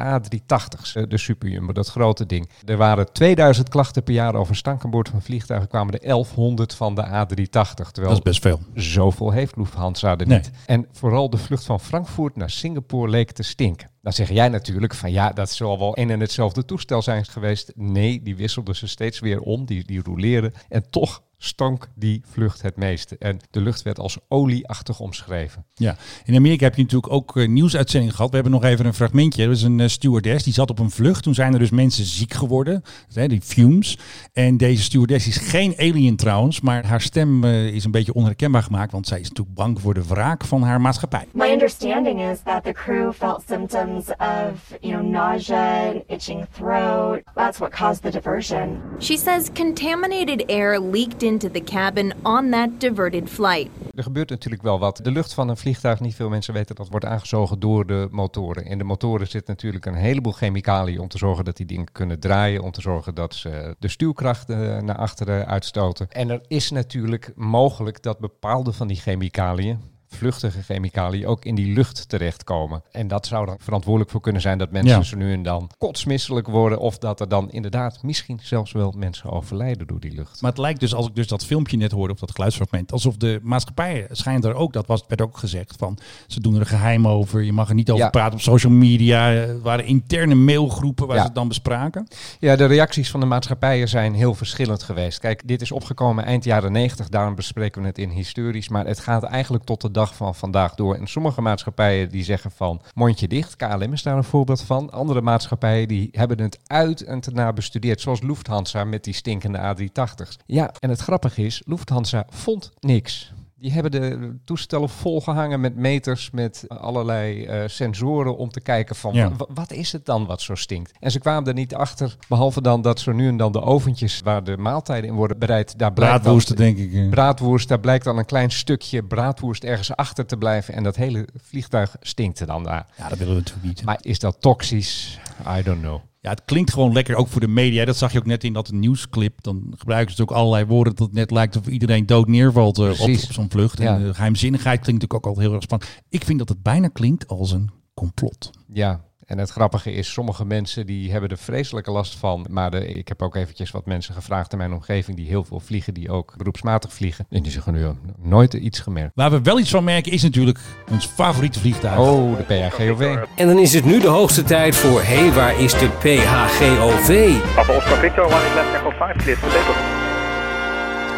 A380's. 0.68 0.92
De 1.08 1.18
Superjumbo, 1.18 1.74
dat 1.74 1.88
grote 1.88 2.25
ding. 2.25 2.50
Er 2.66 2.78
waren 2.78 3.12
2000 3.14 3.69
klachten 3.69 4.04
per 4.04 4.14
jaar 4.14 4.36
over 4.36 4.56
stank 4.56 4.84
aan 4.84 4.90
boord 4.90 5.10
van 5.10 5.22
vliegtuigen. 5.22 5.69
kwamen 5.69 5.94
er 5.94 6.00
1100 6.08 6.74
van 6.74 6.96
de 6.96 7.06
A380. 7.06 7.92
Terwijl 7.92 8.08
Dat 8.08 8.12
is 8.12 8.19
best 8.22 8.42
veel. 8.42 8.60
Zoveel 8.74 9.31
heeft 9.31 9.56
Lufthansa 9.56 10.18
er 10.18 10.28
Nee. 10.28 10.38
niet. 10.38 10.52
En 10.66 10.88
vooral 10.92 11.30
de 11.30 11.38
vlucht 11.38 11.66
van 11.66 11.80
Frankfurt 11.80 12.36
naar 12.36 12.50
Singapore 12.50 13.10
leek 13.10 13.31
te 13.31 13.44
stinken. 13.44 13.90
Dan 14.02 14.14
zeg 14.14 14.30
jij 14.30 14.50
natuurlijk 14.50 14.94
van 14.94 15.12
ja, 15.12 15.30
dat 15.31 15.50
zal 15.50 15.80
wel 15.80 15.98
een 15.98 16.10
en 16.10 16.19
hetzelfde 16.19 16.66
toestel 16.66 17.02
zijn 17.02 17.25
geweest. 17.25 17.72
Nee, 17.75 18.22
die 18.24 18.36
wisselden 18.36 18.75
ze 18.75 18.88
steeds 18.88 19.19
weer 19.19 19.40
om, 19.40 19.66
die, 19.66 19.86
die 19.86 20.02
roleerden. 20.04 20.54
En 20.69 20.90
toch 20.90 21.22
stank 21.38 21.89
die 21.95 22.22
vlucht 22.25 22.62
het 22.62 22.75
meeste. 22.75 23.16
En 23.19 23.39
de 23.51 23.62
lucht 23.62 23.81
werd 23.81 24.00
als 24.00 24.18
olieachtig 24.28 25.00
omschreven. 25.00 25.66
Ja, 25.74 25.95
in 26.25 26.36
Amerika 26.36 26.63
heb 26.63 26.75
je 26.75 26.81
natuurlijk 26.81 27.13
ook 27.13 27.38
eh, 27.38 27.48
nieuwsuitzendingen 27.48 28.16
gehad. 28.16 28.30
We 28.30 28.36
hebben 28.36 28.54
nog 28.54 28.63
even 28.63 28.86
een 28.86 28.94
fragmentje. 28.94 29.44
Er 29.44 29.50
was 29.50 29.62
een 29.62 29.80
eh, 29.80 29.88
stewardess, 29.88 30.44
die 30.44 30.54
zat 30.54 30.69
op 30.69 30.80
een 30.80 30.92
vlucht. 30.92 31.24
Toen 31.24 31.34
zijn 31.34 31.54
er 31.54 31.60
dus 31.60 31.69
mensen 31.69 32.06
ziek 32.06 32.34
geworden, 32.34 32.84
hè, 33.13 33.28
die 33.28 33.42
fumes. 33.42 33.98
En 34.34 34.57
deze 34.57 34.84
stewardess 34.84 35.28
is 35.28 35.38
geen 35.38 35.74
alien 35.78 36.16
trouwens, 36.16 36.62
maar 36.62 36.86
haar 36.86 37.01
stem 37.01 37.44
eh, 37.44 37.68
is 37.68 37.83
een 37.83 37.92
beetje 37.92 38.13
onherkenbaar 38.13 38.63
gemaakt, 38.63 38.92
want 38.92 39.07
zij 39.07 39.19
is 39.19 39.30
natuurlijk 39.30 39.57
bang 39.57 39.81
voor 39.81 39.94
de 39.94 40.04
wraak 40.07 40.45
van 40.45 40.62
haar 40.62 40.81
maatschappij. 40.81 41.28
My 41.33 41.51
understanding 41.51 42.22
is 42.22 42.40
that 42.44 42.63
the 42.63 42.72
crew 42.72 43.13
felt 43.13 43.44
symptoms 43.48 44.10
of, 44.18 44.78
you 44.81 44.94
know, 44.94 45.12
nausea 45.12 45.92
and 45.92 46.04
itching 46.07 46.45
throat. 46.51 47.22
That's 47.36 47.57
what 47.57 47.72
caused 47.72 48.01
the 48.01 48.12
diversion. 48.12 48.81
She 49.00 49.18
says 49.18 49.50
contaminated 49.54 50.50
air 50.50 50.80
leaked 50.80 51.27
into 51.28 51.52
the 51.52 51.64
cabin 51.64 52.14
on 52.24 52.50
that 52.50 52.70
diverted 52.78 53.30
flight. 53.30 53.70
Er 53.96 54.04
gebeurt 54.04 54.30
natuurlijk 54.30 54.62
wel 54.62 54.80
wat. 54.80 55.00
De 55.04 55.12
lucht 55.12 55.34
van 55.34 55.50
een 55.50 55.58
vliegtuig, 55.58 56.00
niet 56.00 56.16
veel 56.16 56.30
mensen 56.30 56.54
weten 56.54 56.76
dat, 56.76 56.90
wordt 56.90 57.06
aangezogen 57.06 57.60
door 57.60 57.86
de 57.86 58.08
motoren. 58.12 58.66
In 58.66 58.78
de 58.78 58.84
motoren 58.84 59.28
zit 59.28 59.48
natuurlijk 59.48 59.86
een 59.86 59.96
heleboel 59.96 60.32
chemicaliën 60.32 61.00
om 61.00 61.08
te 61.08 61.18
zorgen 61.18 61.46
dat 61.46 61.58
die 61.58 61.66
dingen 61.66 61.92
kunnen 61.92 62.20
draaien. 62.20 62.64
Om 62.64 62.72
te 62.72 62.82
zorgen 62.82 63.16
dat 63.16 63.36
ze 63.36 63.76
de 63.80 63.88
stuwkracht 63.88 64.50
eh, 64.50 64.58
naar 64.78 64.98
achteren 64.98 65.46
uitstoten. 65.48 66.12
En 66.12 66.30
er 66.30 66.42
is 66.48 66.72
natuurlijk 66.72 67.32
mogelijk 67.36 68.02
dat 68.02 68.20
bepaalde 68.20 68.74
van 68.74 68.88
die 68.88 68.98
chemicaliën 68.98 69.96
vluchtige 70.09 70.62
chemicaliën 70.62 71.27
ook 71.27 71.45
in 71.45 71.56
die 71.56 71.74
lucht 71.74 72.09
terechtkomen. 72.09 72.81
En 72.92 73.07
dat 73.07 73.25
zou 73.27 73.50
er 73.50 73.56
verantwoordelijk 73.59 74.12
voor 74.12 74.21
kunnen 74.21 74.42
zijn 74.42 74.57
dat 74.57 74.71
mensen 74.71 74.98
Ja. 74.98 75.04
zo 75.04 75.18
nu 75.18 75.33
en 75.33 75.44
dan 75.44 75.69
kotsmisselijk 75.77 76.48
worden. 76.48 76.80
Of 76.80 76.98
dat 76.98 77.19
er 77.19 77.27
dan 77.30 77.51
inderdaad 77.51 78.04
misschien 78.04 78.39
zelfs 78.44 78.71
wel 78.71 78.94
mensen 78.98 79.30
overlijden 79.31 79.88
door 79.88 80.00
die 80.00 80.12
lucht. 80.12 80.42
Maar 80.42 80.51
het 80.51 80.59
lijkt 80.59 80.80
dus, 80.80 80.94
als 80.94 81.07
ik 81.07 81.15
dus 81.15 81.27
dat 81.27 81.45
filmpje 81.45 81.77
net 81.77 81.92
hoorde, 81.92 82.13
of 82.13 82.19
dat 82.19 82.31
geluidsfragment, 82.31 82.92
alsof 82.92 83.18
de 83.18 83.39
maatschappij 83.44 84.07
schijnt 84.12 84.45
er 84.45 84.54
ook, 84.54 84.74
dat 84.74 84.88
was, 84.88 85.04
werd 85.07 85.21
ook 85.21 85.38
gezegd, 85.38 85.75
van 85.77 85.98
ze 86.27 86.39
doen 86.42 86.56
er 86.59 86.65
geheim 86.65 87.07
over, 87.07 87.42
je 87.42 87.54
mag 87.54 87.69
er 87.69 87.75
niet 87.75 87.92
over 87.92 88.04
Ja. 88.04 88.09
praten 88.09 88.33
op 88.33 88.42
social 88.42 88.71
media. 88.74 89.31
Er 89.31 89.62
waren 89.62 89.86
interne 89.86 90.36
mailgroepen 90.36 91.07
waar 91.07 91.15
Ja. 91.15 91.21
ze 91.21 91.27
het 91.27 91.36
dan 91.38 91.48
bespraken. 91.48 92.07
Ja, 92.39 92.56
de 92.56 92.65
reacties 92.65 93.11
van 93.11 93.19
de 93.19 93.26
maatschappijen 93.26 93.87
zijn 93.90 94.14
heel 94.14 94.33
verschillend 94.33 94.83
geweest. 94.83 95.19
Kijk, 95.19 95.47
dit 95.47 95.61
is 95.61 95.71
opgekomen 95.71 96.26
eind 96.26 96.44
jaren 96.44 96.71
90, 96.71 97.09
daarom 97.09 97.35
bespreken 97.35 97.81
we 97.81 97.87
het 97.87 97.97
in 97.97 98.09
historisch. 98.09 98.69
Maar 98.69 98.85
het 98.85 98.99
gaat 98.99 99.23
eigenlijk 99.23 99.64
tot 99.64 99.81
de 99.81 99.92
dag 99.97 100.16
van 100.16 100.35
vandaag 100.35 100.75
door. 100.75 100.95
En 100.95 101.07
sommige 101.07 101.42
maatschappijen 101.42 102.09
die 102.09 102.23
zeggen 102.23 102.51
van 102.51 102.81
mondje 102.94 103.27
dicht. 103.27 103.56
KLM 103.56 103.94
is 103.94 104.04
daar 104.04 104.18
een 104.18 104.23
voorbeeld 104.23 104.61
van. 104.61 104.92
Andere 104.92 105.21
maatschappijen 105.21 105.87
die 105.87 106.09
hebben 106.11 106.42
het 106.42 106.59
uit 106.68 107.01
en 107.01 107.19
te 107.19 107.31
na 107.31 107.54
bestudeerd. 107.54 108.01
Zoals 108.01 108.21
Lufthansa 108.21 108.83
met 108.83 109.04
die 109.04 109.13
stinkende 109.13 109.57
A380's. 109.57 110.37
Ja, 110.45 110.71
en 110.80 110.89
het 110.89 110.99
grappige 110.99 111.45
is, 111.45 111.61
Lufthansa 111.66 112.25
vond 112.30 112.71
niks. 112.80 113.33
Die 113.59 113.71
hebben 113.71 113.92
de 113.92 114.35
toestellen 114.45 114.90
volgehangen 114.90 115.59
met 115.59 115.76
meters, 115.76 116.30
met 116.31 116.66
allerlei 116.68 117.45
eh, 117.45 117.64
sensoren 117.68 118.37
om 118.37 118.49
te 118.49 118.61
kijken 118.61 118.95
van 118.95 119.14
Ja. 119.14 119.31
wat 119.54 119.71
is 119.71 119.92
het 119.92 120.06
dan 120.06 120.26
wat 120.26 120.42
zo 120.42 120.56
stinkt. 120.56 120.92
En 120.99 121.11
ze 121.11 121.19
kwamen 121.19 121.47
er 121.47 121.54
niet 121.54 121.76
achter, 121.76 122.16
behalve 122.28 122.61
dan 122.61 122.81
dat 122.81 122.99
zo 122.99 123.11
nu 123.11 123.28
en 123.28 123.37
dan 123.37 123.52
de 123.52 123.61
oventjes 123.61 124.19
waar 124.23 124.44
de 124.44 124.57
maaltijden 124.57 125.09
in 125.09 125.16
worden 125.16 125.40
bereid, 125.40 125.80
daar 125.80 125.94
blijkt 125.94 126.23
dan- 126.23 126.56
denk 126.56 126.78
ik. 126.78 126.94
eh. 126.94 127.09
Braadwoerst, 127.09 127.68
daar 127.68 127.80
blijkt 127.80 128.04
dan 128.06 128.18
een 128.18 128.26
klein 128.26 128.52
stukje 128.52 129.04
braadwoerst 129.04 129.64
ergens 129.64 129.95
achter 129.95 130.26
te 130.26 130.37
blijven 130.37 130.73
en 130.73 130.83
dat 130.83 130.95
hele 130.95 131.28
vliegtuig 131.35 131.95
stinkt 132.02 132.40
er 132.40 132.47
dan 132.47 132.64
daar. 132.64 132.85
Ja, 132.97 133.09
dat 133.09 133.18
willen 133.18 133.33
we 133.33 133.40
natuurlijk 133.40 133.68
niet. 133.68 133.83
Maar 133.85 133.97
is 134.02 134.19
dat 134.19 134.42
toxisch? 134.42 135.19
I 135.57 135.64
don't 135.64 135.81
know. 135.81 135.99
Ja, 136.28 136.34
het 136.34 136.46
klinkt 136.46 136.74
gewoon 136.74 136.94
lekker, 136.94 137.16
ook 137.16 137.28
voor 137.28 137.42
de 137.42 137.48
media. 137.48 137.86
Dat 137.86 137.98
zag 137.98 138.12
je 138.12 138.18
ook 138.18 138.26
net 138.26 138.44
in 138.44 138.54
dat 138.54 138.72
nieuwsclip. 138.72 139.44
Dan 139.44 139.74
gebruiken 139.78 140.16
ze 140.16 140.19
natuurlijk 140.22 140.38
allerlei 140.38 140.66
woorden 140.66 140.96
dat 140.96 141.07
het 141.07 141.16
net 141.16 141.31
lijkt 141.31 141.56
of 141.56 141.68
iedereen 141.68 142.06
dood 142.06 142.28
neervalt 142.28 142.78
eh, 142.78 143.02
op 143.02 143.10
zo'n 143.10 143.50
vlucht. 143.50 143.80
Ja. 143.80 143.96
En 143.96 144.04
de 144.04 144.14
geheimzinnigheid 144.14 144.80
klinkt 144.80 145.02
natuurlijk 145.02 145.26
ook 145.26 145.26
altijd 145.26 145.46
heel 145.46 145.56
erg 145.56 145.64
spannend. 145.64 146.04
Ik 146.10 146.24
vind 146.24 146.40
dat 146.40 146.50
het 146.50 146.64
bijna 146.64 146.88
klinkt 146.88 147.28
als 147.28 147.52
een 147.52 147.69
complot. 147.94 148.50
Ja, 148.74 149.02
En 149.28 149.38
het 149.38 149.50
grappige 149.50 149.92
is, 149.92 150.12
sommige 150.12 150.46
mensen 150.46 150.86
die 150.86 151.12
hebben 151.12 151.30
er 151.30 151.38
vreselijke 151.38 151.92
last 151.92 152.16
van. 152.16 152.46
Maar 152.50 152.72
de, 152.72 152.88
ik 152.88 153.07
heb 153.07 153.22
ook 153.22 153.36
eventjes 153.36 153.72
wat 153.72 153.86
mensen 153.86 154.14
gevraagd 154.14 154.52
in 154.52 154.57
mijn 154.57 154.74
omgeving 154.74 155.18
die 155.18 155.28
heel 155.28 155.44
veel 155.44 155.60
vliegen, 155.60 155.94
die 155.94 156.12
ook 156.12 156.34
beroepsmatig 156.38 156.94
vliegen. 156.94 157.26
En 157.30 157.44
die 157.44 157.52
zeggen 157.52 157.74
nu 157.74 157.86
"Oh, 157.86 157.98
nooit 158.18 158.54
iets 158.54 158.80
gemerkt. 158.80 159.12
Waar 159.16 159.31
we 159.31 159.42
wel 159.42 159.60
iets 159.60 159.69
van 159.69 159.84
merken 159.84 160.12
is 160.12 160.24
natuurlijk 160.24 160.60
ons 160.92 161.06
favoriete 161.06 161.60
vliegtuig. 161.60 162.00
Oh, 162.00 162.38
de 162.38 162.44
PHGOV. 162.44 163.18
En 163.36 163.48
dan 163.48 163.57
is 163.57 163.74
het 163.74 163.86
nu 163.86 164.00
de 164.00 164.07
hoogste 164.07 164.44
tijd 164.44 164.76
voor 164.76 165.02
Hé, 165.02 165.16
hey, 165.18 165.34
waar 165.34 165.60
is 165.60 165.72
de 165.72 165.88
PHGOV? 165.88 167.42
Papa 167.56 167.76
Oscar 167.76 167.98
Victor, 167.98 168.26
one 168.26 168.36
is 168.48 168.54
left 168.54 168.74
echo 168.74 168.90
5, 168.90 169.16
cleared 169.18 169.38
for 169.44 169.50
takeoff. 169.50 170.06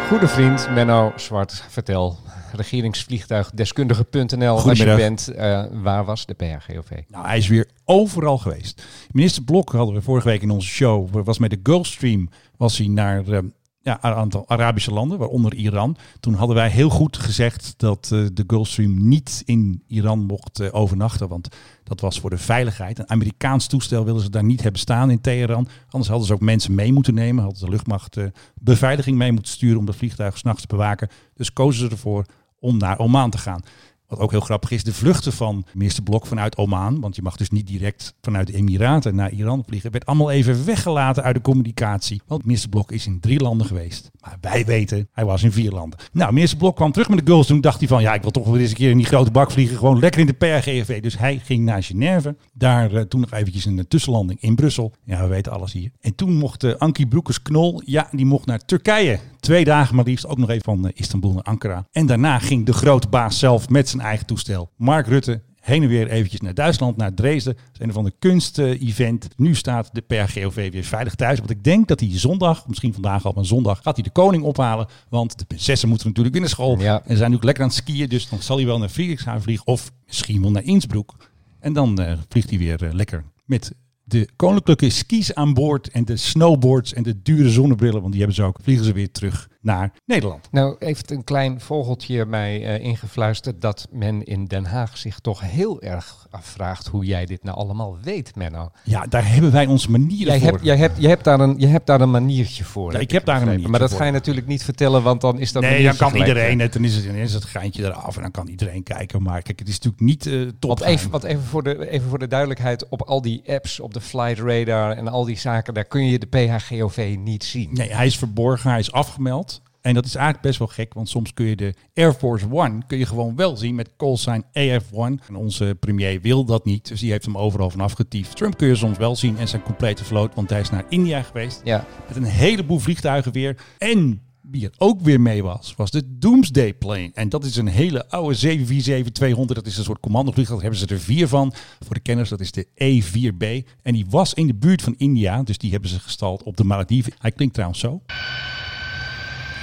Goede 0.08 0.28
vriend 0.28 0.68
Menno 0.74 1.12
Zwart, 1.16 1.64
vertel. 1.68 2.18
Regeringsvliegtuigdeskundige.nl 2.52 4.60
als 4.60 4.78
je 4.78 4.94
bent. 4.96 5.28
eh, 5.28 5.64
waar 5.72 6.04
was 6.04 6.26
de 6.26 6.34
PHGOV? 6.34 6.90
Nou, 7.08 7.26
hij 7.26 7.38
is 7.38 7.48
weer 7.48 7.68
overal 7.84 8.38
geweest. 8.38 8.82
Minister 9.12 9.42
Blok 9.42 9.72
hadden 9.72 9.94
we 9.94 10.02
vorige 10.02 10.28
week 10.28 10.42
in 10.42 10.50
onze 10.50 10.68
show. 10.68 11.24
Was 11.24 11.38
met 11.38 11.50
de 11.50 11.60
Gulfstream 11.62 12.28
was 12.56 12.78
hij 12.78 12.86
naar 12.86 13.28
eh, 13.28 13.38
ja, 13.82 14.04
een 14.04 14.12
aantal 14.14 14.48
Arabische 14.48 14.92
landen, 14.92 15.18
waaronder 15.18 15.54
Iran. 15.54 15.96
Toen 16.20 16.34
hadden 16.34 16.56
wij 16.56 16.70
heel 16.70 16.88
goed 16.88 17.16
gezegd 17.16 17.74
dat 17.76 18.10
eh, 18.12 18.26
de 18.32 18.44
Gulfstream 18.46 19.08
niet 19.08 19.42
in 19.44 19.82
Iran 19.86 20.18
mocht 20.18 20.72
overnachten. 20.72 21.28
Want 21.28 21.48
dat 21.84 22.00
was 22.00 22.20
voor 22.20 22.30
de 22.30 22.38
veiligheid. 22.38 22.98
Een 22.98 23.10
Amerikaans 23.10 23.66
toestel 23.66 24.04
wilden 24.04 24.22
ze 24.22 24.30
daar 24.30 24.44
niet 24.44 24.62
hebben 24.62 24.80
staan 24.80 25.10
in 25.10 25.20
Teheran. 25.20 25.68
Anders 25.88 26.08
hadden 26.08 26.26
ze 26.26 26.32
ook 26.32 26.40
mensen 26.40 26.74
mee 26.74 26.92
moeten 26.92 27.14
nemen. 27.14 27.42
Hadden 27.44 27.64
de 27.64 27.70
luchtmacht 27.70 28.16
beveiliging 28.54 29.16
mee 29.16 29.32
moeten 29.32 29.52
sturen 29.52 29.78
om 29.78 29.86
de 29.86 29.92
vliegtuig 29.92 30.38
s'nachts 30.38 30.60
te 30.60 30.66
bewaken. 30.66 31.08
Dus 31.34 31.52
kozen 31.52 31.84
ze 31.84 31.90
ervoor 31.90 32.24
om 32.60 32.76
naar 32.76 32.98
Oman 32.98 33.30
te 33.30 33.38
gaan. 33.38 33.62
Wat 34.10 34.18
ook 34.18 34.30
heel 34.30 34.40
grappig 34.40 34.70
is, 34.70 34.84
de 34.84 34.92
vluchten 34.92 35.32
van 35.32 35.64
minister 35.72 36.02
Blok 36.02 36.26
vanuit 36.26 36.56
Oman, 36.56 37.00
want 37.00 37.16
je 37.16 37.22
mag 37.22 37.36
dus 37.36 37.50
niet 37.50 37.66
direct 37.66 38.14
vanuit 38.20 38.46
de 38.46 38.54
Emiraten 38.54 39.14
naar 39.14 39.32
Iran 39.32 39.62
vliegen, 39.66 39.90
werd 39.90 40.06
allemaal 40.06 40.30
even 40.30 40.64
weggelaten 40.64 41.22
uit 41.22 41.34
de 41.34 41.40
communicatie. 41.40 42.20
Want 42.26 42.44
minister 42.44 42.70
Blok 42.70 42.92
is 42.92 43.06
in 43.06 43.20
drie 43.20 43.40
landen 43.40 43.66
geweest. 43.66 44.10
Maar 44.20 44.36
wij 44.40 44.64
weten, 44.64 45.08
hij 45.12 45.24
was 45.24 45.42
in 45.42 45.52
vier 45.52 45.70
landen. 45.70 45.98
Nou, 46.12 46.32
minister 46.32 46.58
Blok 46.58 46.76
kwam 46.76 46.92
terug 46.92 47.08
met 47.08 47.18
de 47.18 47.24
Gulfstream. 47.24 47.60
Toen 47.60 47.70
dacht 47.70 47.80
hij 47.80 47.88
van, 47.88 48.02
ja, 48.02 48.14
ik 48.14 48.22
wil 48.22 48.30
toch 48.30 48.44
wel 48.44 48.58
eens 48.58 48.70
een 48.70 48.76
keer 48.76 48.90
in 48.90 48.96
die 48.96 49.06
grote 49.06 49.30
bak 49.30 49.50
vliegen. 49.50 49.76
Gewoon 49.76 49.98
lekker 49.98 50.20
in 50.20 50.26
de 50.26 50.32
PRGV. 50.32 51.02
Dus 51.02 51.18
hij 51.18 51.40
ging 51.44 51.64
naar 51.64 51.82
Genève. 51.82 52.36
Daar 52.52 52.94
eh, 52.94 53.02
toen 53.02 53.20
nog 53.20 53.32
eventjes 53.32 53.64
een 53.64 53.88
tussenlanding 53.88 54.40
in 54.40 54.54
Brussel. 54.54 54.92
Ja, 55.04 55.22
we 55.22 55.28
weten 55.28 55.52
alles 55.52 55.72
hier. 55.72 55.90
En 56.00 56.14
toen 56.14 56.36
mocht 56.36 56.64
uh, 56.64 56.74
Ankie 56.74 57.06
Broekers-Knol, 57.06 57.82
ja, 57.84 58.08
die 58.12 58.26
mocht 58.26 58.46
naar 58.46 58.58
Turkije. 58.58 59.18
Twee 59.40 59.64
dagen 59.64 59.96
maar 59.96 60.04
liefst, 60.04 60.26
ook 60.26 60.38
nog 60.38 60.50
even 60.50 60.64
van 60.64 60.86
uh, 60.86 60.90
Istanbul 60.94 61.32
naar 61.32 61.42
Ankara. 61.42 61.86
En 61.92 62.06
daarna 62.06 62.38
ging 62.38 62.66
de 62.66 62.72
grote 62.72 63.08
baas 63.08 63.38
zelf 63.38 63.68
met 63.68 63.88
zijn 63.88 64.02
eigen 64.02 64.26
toestel. 64.26 64.70
Mark 64.76 65.06
Rutte 65.06 65.42
heen 65.60 65.82
en 65.82 65.88
weer 65.88 66.08
eventjes 66.08 66.40
naar 66.40 66.54
Duitsland, 66.54 66.96
naar 66.96 67.14
Dresden. 67.14 67.54
Dat 67.54 67.80
is 67.80 67.86
een 67.86 67.92
van 67.92 68.04
de 68.04 68.12
kunst-event. 68.18 69.28
Nu 69.36 69.54
staat 69.54 69.90
de 69.92 70.00
PRGOV 70.00 70.72
weer 70.72 70.84
veilig 70.84 71.14
thuis. 71.14 71.38
Want 71.38 71.50
ik 71.50 71.64
denk 71.64 71.88
dat 71.88 72.00
hij 72.00 72.18
zondag, 72.18 72.66
misschien 72.66 72.92
vandaag 72.92 73.24
al, 73.24 73.32
maar 73.32 73.44
zondag, 73.44 73.80
gaat 73.82 73.94
hij 73.94 74.04
de 74.04 74.10
koning 74.10 74.42
ophalen. 74.42 74.86
Want 75.08 75.38
de 75.38 75.44
prinsessen 75.44 75.88
moeten 75.88 76.06
natuurlijk 76.06 76.34
weer 76.34 76.44
naar 76.44 76.54
school. 76.54 76.78
Ja. 76.78 76.94
En 76.94 77.02
zijn 77.04 77.18
natuurlijk 77.18 77.44
lekker 77.44 77.62
aan 77.62 77.68
het 77.68 77.78
skiën. 77.78 78.08
Dus 78.08 78.28
dan 78.28 78.42
zal 78.42 78.56
hij 78.56 78.66
wel 78.66 78.78
naar 78.78 78.88
Friedrichshaven 78.88 79.42
vliegen. 79.42 79.66
Of 79.66 79.92
misschien 80.06 80.42
wel 80.42 80.50
naar 80.50 80.64
Innsbruck. 80.64 81.12
En 81.60 81.72
dan 81.72 82.00
uh, 82.00 82.12
vliegt 82.28 82.50
hij 82.50 82.58
weer 82.58 82.82
uh, 82.82 82.92
lekker 82.92 83.24
met 83.44 83.72
de 84.10 84.28
koninklijke 84.36 84.90
skis 84.90 85.34
aan 85.34 85.54
boord 85.54 85.88
en 85.88 86.04
de 86.04 86.16
snowboards 86.16 86.92
en 86.92 87.02
de 87.02 87.22
dure 87.22 87.50
zonnebrillen, 87.50 88.00
want 88.00 88.12
die 88.12 88.18
hebben 88.18 88.36
ze 88.36 88.42
ook, 88.42 88.58
vliegen 88.62 88.84
ze 88.84 88.92
weer 88.92 89.10
terug 89.10 89.48
naar 89.60 89.92
Nederland. 90.04 90.48
Nou 90.50 90.76
heeft 90.78 91.10
een 91.10 91.24
klein 91.24 91.60
vogeltje 91.60 92.26
mij 92.26 92.60
uh, 92.60 92.84
ingefluisterd 92.84 93.60
dat 93.60 93.88
men 93.90 94.24
in 94.24 94.44
Den 94.44 94.64
Haag 94.64 94.98
zich 94.98 95.18
toch 95.18 95.40
heel 95.40 95.82
erg 95.82 96.26
afvraagt 96.30 96.86
hoe 96.86 97.04
jij 97.04 97.26
dit 97.26 97.44
nou 97.44 97.56
allemaal 97.56 97.98
weet, 98.02 98.36
Menno. 98.36 98.70
Ja, 98.84 99.06
daar 99.06 99.32
hebben 99.32 99.52
wij 99.52 99.66
onze 99.66 99.90
manieren 99.90 100.26
jij 100.26 100.38
voor. 100.38 100.48
Hebt, 100.50 100.64
jij, 100.64 100.76
hebt, 100.76 101.00
jij, 101.00 101.10
hebt 101.10 101.24
daar 101.24 101.40
een, 101.40 101.54
je 101.58 101.66
hebt 101.66 101.86
daar 101.86 102.00
een 102.00 102.10
maniertje 102.10 102.64
voor. 102.64 102.92
Ja, 102.92 102.98
ik 102.98 103.10
heb 103.10 103.24
daar 103.24 103.36
een 103.36 103.44
maniertje 103.44 103.68
Maar 103.68 103.80
dat 103.80 103.90
voor. 103.90 103.98
ga 103.98 104.04
je 104.04 104.12
natuurlijk 104.12 104.46
niet 104.46 104.64
vertellen, 104.64 105.02
want 105.02 105.20
dan 105.20 105.38
is 105.38 105.52
dat 105.52 105.62
Nee, 105.62 105.84
dan 105.84 105.96
kan 105.96 106.14
iedereen 106.14 106.60
het. 106.60 106.72
Dan 106.72 106.84
is 106.84 106.96
het, 106.96 107.04
dan 107.04 107.14
is 107.14 107.34
het 107.34 107.44
geintje 107.44 107.84
eraf 107.84 108.16
en 108.16 108.22
dan 108.22 108.30
kan 108.30 108.48
iedereen 108.48 108.82
kijken. 108.82 109.22
Maar 109.22 109.42
kijk, 109.42 109.58
het 109.58 109.68
is 109.68 109.74
natuurlijk 109.74 110.02
niet 110.02 110.26
uh, 110.26 110.48
top. 110.58 110.78
Want 110.78 110.90
even, 110.90 111.10
wat 111.10 111.24
even, 111.24 111.42
voor 111.44 111.62
de, 111.62 111.90
even 111.90 112.08
voor 112.08 112.18
de 112.18 112.28
duidelijkheid, 112.28 112.88
op 112.88 113.02
al 113.02 113.22
die 113.22 113.42
apps, 113.46 113.80
op 113.80 113.94
de 113.94 114.00
Flight 114.00 114.38
Radar 114.38 114.96
en 114.96 115.08
al 115.08 115.24
die 115.24 115.38
zaken, 115.38 115.74
daar 115.74 115.84
kun 115.84 116.06
je 116.06 116.18
de 116.18 116.26
PHGOV 116.26 117.16
niet 117.18 117.44
zien. 117.44 117.70
Nee, 117.72 117.92
hij 117.92 118.06
is 118.06 118.18
verborgen, 118.18 118.70
hij 118.70 118.78
is 118.78 118.92
afgemeld. 118.92 119.49
En 119.80 119.94
dat 119.94 120.04
is 120.04 120.14
eigenlijk 120.14 120.46
best 120.46 120.58
wel 120.58 120.68
gek, 120.68 120.94
want 120.94 121.08
soms 121.08 121.34
kun 121.34 121.46
je 121.46 121.56
de 121.56 121.74
Air 121.94 122.12
Force 122.12 122.46
One 122.50 122.82
kun 122.86 122.98
je 122.98 123.06
gewoon 123.06 123.36
wel 123.36 123.56
zien 123.56 123.74
met 123.74 123.96
callsign 123.96 124.44
AF1. 124.44 125.26
En 125.28 125.34
onze 125.34 125.76
premier 125.80 126.20
wil 126.20 126.44
dat 126.44 126.64
niet, 126.64 126.88
dus 126.88 127.00
die 127.00 127.10
heeft 127.10 127.24
hem 127.24 127.38
overal 127.38 127.70
vanaf 127.70 127.92
getiefd. 127.92 128.36
Trump 128.36 128.56
kun 128.56 128.68
je 128.68 128.74
soms 128.74 128.98
wel 128.98 129.16
zien 129.16 129.38
en 129.38 129.48
zijn 129.48 129.62
complete 129.62 130.04
vloot, 130.04 130.34
want 130.34 130.50
hij 130.50 130.60
is 130.60 130.70
naar 130.70 130.84
India 130.88 131.22
geweest. 131.22 131.60
Ja. 131.64 131.86
Met 132.08 132.16
een 132.16 132.24
heleboel 132.24 132.78
vliegtuigen 132.78 133.32
weer. 133.32 133.56
En 133.78 134.22
wie 134.50 134.64
er 134.64 134.74
ook 134.78 135.00
weer 135.00 135.20
mee 135.20 135.42
was, 135.42 135.74
was 135.76 135.90
de 135.90 136.18
Doomsday 136.18 136.74
Plane. 136.74 137.10
En 137.14 137.28
dat 137.28 137.44
is 137.44 137.56
een 137.56 137.66
hele 137.66 138.08
oude 138.08 138.58
747-200. 138.58 139.44
Dat 139.46 139.66
is 139.66 139.76
een 139.76 139.84
soort 139.84 140.00
commandovliegtuig. 140.00 140.60
Daar 140.60 140.70
hebben 140.70 140.88
ze 140.88 140.94
er 140.94 141.00
vier 141.00 141.28
van. 141.28 141.52
Voor 141.84 141.94
de 141.94 142.00
kenners, 142.00 142.28
dat 142.28 142.40
is 142.40 142.52
de 142.52 142.66
E4B. 142.66 143.68
En 143.82 143.92
die 143.92 144.06
was 144.08 144.34
in 144.34 144.46
de 144.46 144.54
buurt 144.54 144.82
van 144.82 144.94
India. 144.96 145.42
Dus 145.42 145.58
die 145.58 145.70
hebben 145.70 145.90
ze 145.90 146.00
gestald 146.00 146.42
op 146.42 146.56
de 146.56 146.64
Malediven. 146.64 147.12
Hij 147.18 147.32
klinkt 147.32 147.54
trouwens 147.54 147.80
zo. 147.80 148.02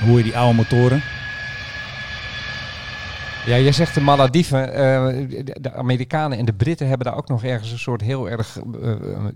Hoor 0.06 0.18
je 0.18 0.24
die 0.24 0.38
oude 0.38 0.56
motoren? 0.56 1.02
Ja, 3.48 3.60
jij 3.60 3.72
zegt 3.72 3.94
de 3.94 4.02
Malediven. 4.02 4.68
Uh, 4.70 4.74
de 5.62 5.74
Amerikanen 5.74 6.38
en 6.38 6.46
de 6.46 6.54
Britten 6.54 6.88
hebben 6.88 7.08
daar 7.08 7.18
ook 7.18 7.28
nog 7.28 7.44
ergens 7.44 7.72
een 7.72 7.80
soort 7.80 8.02
heel 8.02 8.30
erg... 8.30 8.58
Uh, 8.82 8.96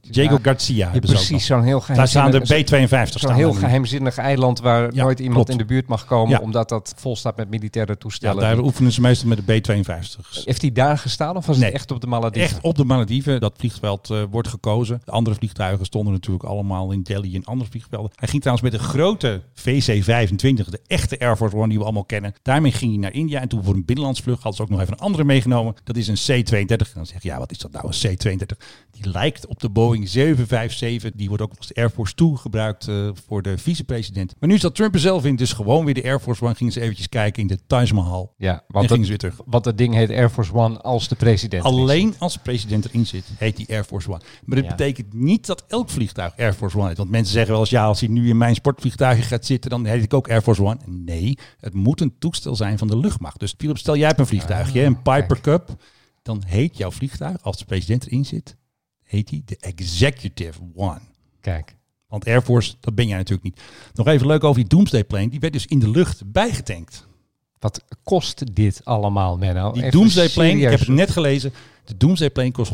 Diego 0.10 0.34
ja, 0.34 0.40
Garcia 0.42 0.90
ja, 0.94 1.00
precies, 1.00 1.46
zo'n 1.46 1.64
heel 1.64 1.84
Daar 1.94 2.08
staan 2.08 2.32
de 2.32 2.40
B-52 2.40 3.10
Zo'n 3.10 3.34
heel 3.34 3.54
geheimzinnig 3.54 4.18
eiland 4.18 4.60
waar 4.60 4.94
Ja, 4.94 5.04
nooit 5.04 5.20
iemand 5.20 5.36
klopt. 5.36 5.50
in 5.50 5.58
de 5.58 5.66
buurt 5.66 5.88
mag 5.88 6.06
komen, 6.06 6.30
Ja. 6.30 6.40
omdat 6.40 6.70
dat 6.70 6.94
vol 6.98 7.16
staat 7.16 7.38
met 7.38 7.50
militaire 7.50 7.92
Ja, 7.92 7.98
toestellen. 7.98 8.42
daar 8.42 8.60
oefenen 8.60 8.92
ze 8.92 9.02
meestal 9.02 9.28
met 9.30 9.46
de 9.46 9.60
B-52's. 9.60 10.42
Heeft 10.46 10.62
hij 10.62 10.72
daar 10.72 10.98
gestaan 10.98 11.36
of 11.38 11.46
was 11.46 11.58
Nee. 11.58 11.66
het 11.66 11.74
echt 11.76 11.92
op 11.92 12.02
de 12.02 12.08
Malediven? 12.08 12.42
Echt 12.50 12.62
op 12.62 12.76
de 12.76 12.86
Malediven. 12.86 13.40
Dat 13.40 13.54
vliegveld 13.58 14.10
eh, 14.10 14.24
wordt 14.32 14.48
gekozen. 14.48 15.02
De 15.06 15.12
andere 15.12 15.36
vliegtuigen 15.36 15.86
stonden 15.86 16.14
natuurlijk 16.14 16.44
allemaal 16.46 16.92
in 16.92 17.02
Delhi 17.02 17.36
en 17.36 17.44
andere 17.46 17.70
vliegvelden. 17.70 18.12
Hij 18.16 18.28
ging 18.28 18.42
trouwens 18.42 18.72
met 18.72 18.82
een 18.82 18.88
grote 18.88 19.42
VC-25, 19.54 20.70
de 20.70 20.80
echte 20.88 21.20
Air 21.20 21.36
Force 21.36 21.56
One 21.56 21.68
die 21.68 21.78
we 21.78 21.84
allemaal 21.84 22.06
kennen. 22.06 22.34
Daarmee 22.42 22.72
ging 22.72 22.92
hij 22.92 23.00
naar 23.00 23.14
India. 23.14 23.42
En 23.42 23.48
toen 23.48 23.64
voor 23.64 23.74
een 23.74 23.86
binnenlandsvlucht 24.02 24.44
hadden 24.44 24.56
ze 24.56 24.62
ook 24.62 24.70
nog 24.70 24.82
even 24.82 24.94
een 24.94 25.06
andere 25.06 25.24
meegenomen. 25.24 25.76
Dat 25.84 25.96
is 25.96 26.08
een 26.08 26.44
C-32. 26.44 26.68
En 26.68 26.94
dan 26.94 27.06
zeg 27.06 27.24
je, 27.24 27.30
ja, 27.30 27.38
wat 27.38 27.52
is 27.52 27.58
dat 27.58 27.72
nou, 27.72 27.88
een 27.88 28.18
C-32? 28.18 28.58
Die 28.92 29.12
lijkt 29.12 29.48
op 29.48 29.60
de 29.60 29.70
Boeing 29.70 30.10
757. 30.10 31.12
Die 31.16 31.28
wordt 31.28 31.44
ook 31.44 31.52
als 31.58 31.74
Air 31.74 31.90
Force 31.90 32.14
2 32.16 32.36
gebruikt 32.36 32.88
eh, 32.88 33.10
voor 33.28 33.42
de 33.42 33.58
vicepresident. 33.58 34.34
Maar 34.40 34.50
nu 34.50 34.58
zat 34.58 34.76
Trump 34.76 34.94
er 34.94 35.00
zelf 35.00 35.26
in. 35.26 35.36
Dus 35.36 35.54
gewoon 35.54 35.86
weer 35.86 35.94
de 35.94 36.04
Air 36.04 36.20
Force 36.20 36.44
One. 36.46 36.56
Gingen 36.56 36.74
ze 36.74 36.82
eventjes 36.82 37.10
kijken 37.10 37.42
in 37.42 37.48
de 37.48 37.60
Taj 37.68 37.92
Mahal. 37.94 38.34
Ja, 38.38 38.54
En 38.54 38.64
want, 38.68 38.88
gingen 38.88 39.04
ze 39.04 39.10
weer 39.10 39.18
terug. 39.18 39.40
want 39.46 39.66
het 39.66 39.78
ding 39.78 39.94
heet 39.94 40.10
Air 40.10 40.30
Force 40.30 40.54
One 40.54 40.82
als 40.82 41.08
de 41.08 41.16
president. 41.16 41.64
Alleen 41.64 42.16
als 42.18 42.34
de 42.34 42.40
president 42.44 42.86
erin 42.86 43.06
zit, 43.06 43.26
heet 43.38 43.58
die 43.58 43.70
Air 43.70 43.84
Force 43.84 44.10
One. 44.10 44.22
Maar 44.46 44.56
dat 44.58 44.66
Ja. 44.66 44.76
betekent 44.76 45.14
niet 45.14 45.46
dat 45.46 45.64
elk 45.68 45.90
vliegtuig 45.90 46.38
Air 46.38 46.54
Force 46.54 46.78
One 46.78 46.88
heet. 46.88 46.98
Want 46.98 47.10
mensen 47.10 47.34
zeggen 47.34 47.52
wel 47.52 47.62
eens, 47.62 47.70
ja, 47.70 47.86
als 47.86 48.00
hij 48.00 48.10
nu 48.10 48.30
in 48.30 48.38
mijn 48.38 48.56
sportvliegtuigje 48.56 49.24
gaat 49.24 49.46
zitten, 49.46 49.70
dan 49.70 49.86
heet 49.86 50.04
ik 50.04 50.14
ook 50.14 50.30
Air 50.30 50.42
Force 50.42 50.64
One. 50.64 50.78
Nee, 50.86 51.38
het 51.60 51.74
moet 51.74 52.02
een 52.02 52.14
toestel 52.20 52.56
zijn 52.56 52.78
van 52.78 52.88
de 52.88 52.98
luchtmacht. 52.98 53.40
Dus 53.40 53.54
Philip, 53.58 53.78
stel 53.78 53.96
jij 53.98 54.08
hebt 54.08 54.20
een 54.20 54.28
vliegtuigje, 54.28 54.82
een 54.84 54.96
Piper 55.02 55.14
Ah, 55.22 55.28
kijk. 55.28 55.42
Cup. 55.42 55.76
Dan 56.22 56.44
heet 56.46 56.78
jouw 56.78 56.92
vliegtuig, 56.92 57.44
als 57.44 57.58
de 57.58 57.66
president 57.66 58.06
erin 58.06 58.26
zit, 58.26 58.56
heet 59.12 59.30
hij 59.30 59.42
de 59.46 59.58
Executive 59.60 60.60
One. 60.76 61.02
Kijk. 61.42 61.76
Want 62.08 62.26
Air 62.26 62.42
Force, 62.42 62.74
dat 62.80 62.96
ben 62.96 63.08
jij 63.08 63.18
natuurlijk 63.18 63.44
niet. 63.44 63.62
Nog 63.94 64.08
even 64.08 64.28
leuk 64.28 64.44
over 64.44 64.60
die 64.62 64.70
Doomsday 64.70 65.04
Plane. 65.04 65.30
Die 65.30 65.40
werd 65.40 65.54
dus 65.54 65.66
in 65.66 65.80
de 65.80 65.90
lucht 65.90 66.32
bijgetankt. 66.32 67.08
Wat 67.60 67.84
kost 68.04 68.56
dit 68.56 68.86
allemaal, 68.86 69.38
Menno? 69.38 69.72
Die 69.72 69.84
Even 69.84 70.00
Doomsday 70.00 70.30
Plane, 70.30 70.60
ik 70.60 70.70
heb 70.70 70.80
het 70.80 70.88
net 70.88 71.12
gelezen. 71.12 71.54
De 71.86 71.98
Doomsday 71.98 72.30
Plane 72.30 72.52
kost 72.52 72.72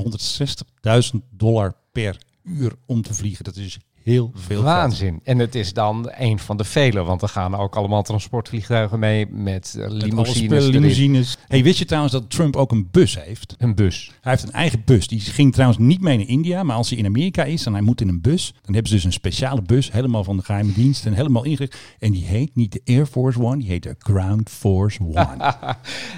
160.000 1.14 1.20
dollar 1.30 1.76
per 1.92 2.22
uur 2.44 2.72
om 2.86 3.02
te 3.02 3.14
vliegen. 3.14 3.44
Dat 3.44 3.56
is 3.56 3.80
heel 4.08 4.32
veel 4.36 4.62
geld. 4.62 4.64
Waanzin. 4.76 5.20
En 5.24 5.40
het 5.40 5.56
is 5.56 5.74
dan 5.74 6.12
een 6.18 6.40
van 6.40 6.58
de 6.58 6.64
vele, 6.64 7.04
want 7.04 7.22
er 7.22 7.28
gaan 7.30 7.56
ook 7.56 7.76
allemaal 7.76 8.04
transportvliegtuigen 8.04 9.00
mee 9.00 9.28
met 9.32 9.74
eh, 9.78 9.82
Met 9.82 9.92
alle 9.92 10.00
limousines. 10.06 10.38
spullen, 10.46 10.62
erin. 10.68 10.74
limousines. 10.82 11.38
Hey, 11.48 11.64
wist 11.64 11.80
je 11.80 11.86
trouwens 11.86 12.14
dat 12.14 12.30
Trump 12.30 12.56
ook 12.56 12.72
een 12.72 12.88
bus 12.92 13.24
heeft? 13.24 13.56
Een 13.58 13.76
bus. 13.76 14.12
Hij 14.22 14.32
heeft 14.32 14.44
een 14.44 14.52
eigen 14.52 14.82
bus. 14.86 15.08
Die 15.08 15.20
ging 15.20 15.54
trouwens 15.54 15.80
niet 15.80 16.02
mee 16.02 16.18
naar 16.18 16.28
India. 16.28 16.64
Maar 16.64 16.76
als 16.76 16.90
hij 16.90 16.98
in 16.98 17.06
Amerika 17.06 17.44
is 17.44 17.66
en 17.66 17.74
hij 17.74 17.82
moet 17.82 18.02
in 18.02 18.08
een 18.08 18.22
bus. 18.22 18.52
Dan 18.62 18.74
hebben 18.74 18.88
ze 18.88 18.96
dus 18.96 19.04
een 19.04 19.14
speciale 19.14 19.62
bus. 19.62 19.92
Helemaal 19.92 20.24
van 20.24 20.38
de 20.38 20.44
geheime 20.44 20.74
dienst. 20.74 21.06
En 21.06 21.14
helemaal 21.14 21.44
ingericht. 21.44 21.78
En 22.00 22.12
die 22.12 22.24
heet 22.26 22.56
niet 22.56 22.72
de 22.72 22.82
Air 22.86 23.06
Force 23.06 23.40
One. 23.42 23.58
Die 23.58 23.68
heet 23.68 23.84
de 23.84 23.96
Ground 24.00 24.50
Force 24.50 25.00
One. 25.04 25.38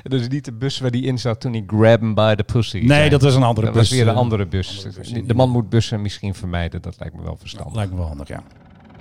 Dat 0.04 0.20
is 0.22 0.28
niet 0.28 0.46
de 0.46 0.54
bus 0.54 0.80
waar 0.80 0.92
die 0.92 1.04
in 1.04 1.20
zat 1.20 1.40
toen 1.42 1.52
hij 1.52 1.64
grab 1.68 2.00
him 2.00 2.14
by 2.14 2.36
the 2.36 2.44
pussy. 2.44 2.78
nee, 2.78 2.88
zei. 2.88 3.10
dat 3.10 3.22
was 3.22 3.36
een 3.36 3.44
andere 3.44 3.66
Dat 3.68 3.76
bus. 3.76 3.90
was 3.90 3.98
weer 3.98 4.08
een 4.08 4.14
eh, 4.14 4.20
andere 4.20 4.46
bus. 4.46 4.78
andere 4.86 4.94
bus. 5.12 5.28
De 5.28 5.34
man 5.34 5.50
moet 5.50 5.70
bussen 5.70 6.02
misschien 6.02 6.34
vermijden, 6.36 6.82
dat 6.82 6.96
lijkt 7.00 7.16
me 7.16 7.22
wel 7.24 7.38
verstandig. 7.40 7.76
Lijkt 7.80 7.94
me 7.94 8.00
wel 8.00 8.08
handig, 8.08 8.28
ja. 8.28 8.44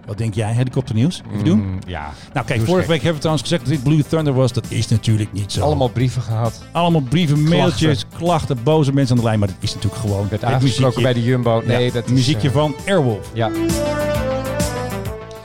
Wat 0.07 0.19
denk 0.19 0.35
jij? 0.35 0.53
Helikopternieuws? 0.53 1.23
Even 1.33 1.45
doen? 1.45 1.59
Mm, 1.59 1.79
ja. 1.87 2.13
Nou 2.33 2.47
kijk, 2.47 2.61
vorige 2.61 2.89
week 2.89 2.97
hebben 2.97 3.13
we 3.13 3.19
trouwens 3.19 3.43
gezegd 3.43 3.65
dat 3.65 3.75
dit 3.75 3.83
Blue 3.83 4.05
Thunder 4.05 4.33
was. 4.33 4.53
Dat 4.53 4.65
is 4.69 4.89
natuurlijk 4.89 5.33
niet 5.33 5.53
zo. 5.53 5.61
Allemaal 5.61 5.89
brieven 5.89 6.23
gehad. 6.23 6.63
Allemaal 6.73 7.01
brieven, 7.01 7.43
mailtjes, 7.43 8.05
klachten, 8.17 8.63
boze 8.63 8.93
mensen 8.93 9.15
aan 9.17 9.21
de 9.23 9.27
lijn. 9.29 9.39
Maar 9.39 9.49
dat 9.49 9.57
is 9.61 9.75
natuurlijk 9.75 10.01
gewoon 10.01 10.27
het 10.31 10.45
aangesproken 10.45 11.03
bij 11.03 11.13
de 11.13 11.23
Jumbo. 11.23 11.63
Nee, 11.67 11.85
Ja, 11.85 11.93
dat 11.93 12.05
is, 12.05 12.11
muziekje 12.11 12.49
eh, 12.49 12.55
van 12.55 12.75
Airwolf. 12.87 13.31
Ja. 13.35 13.51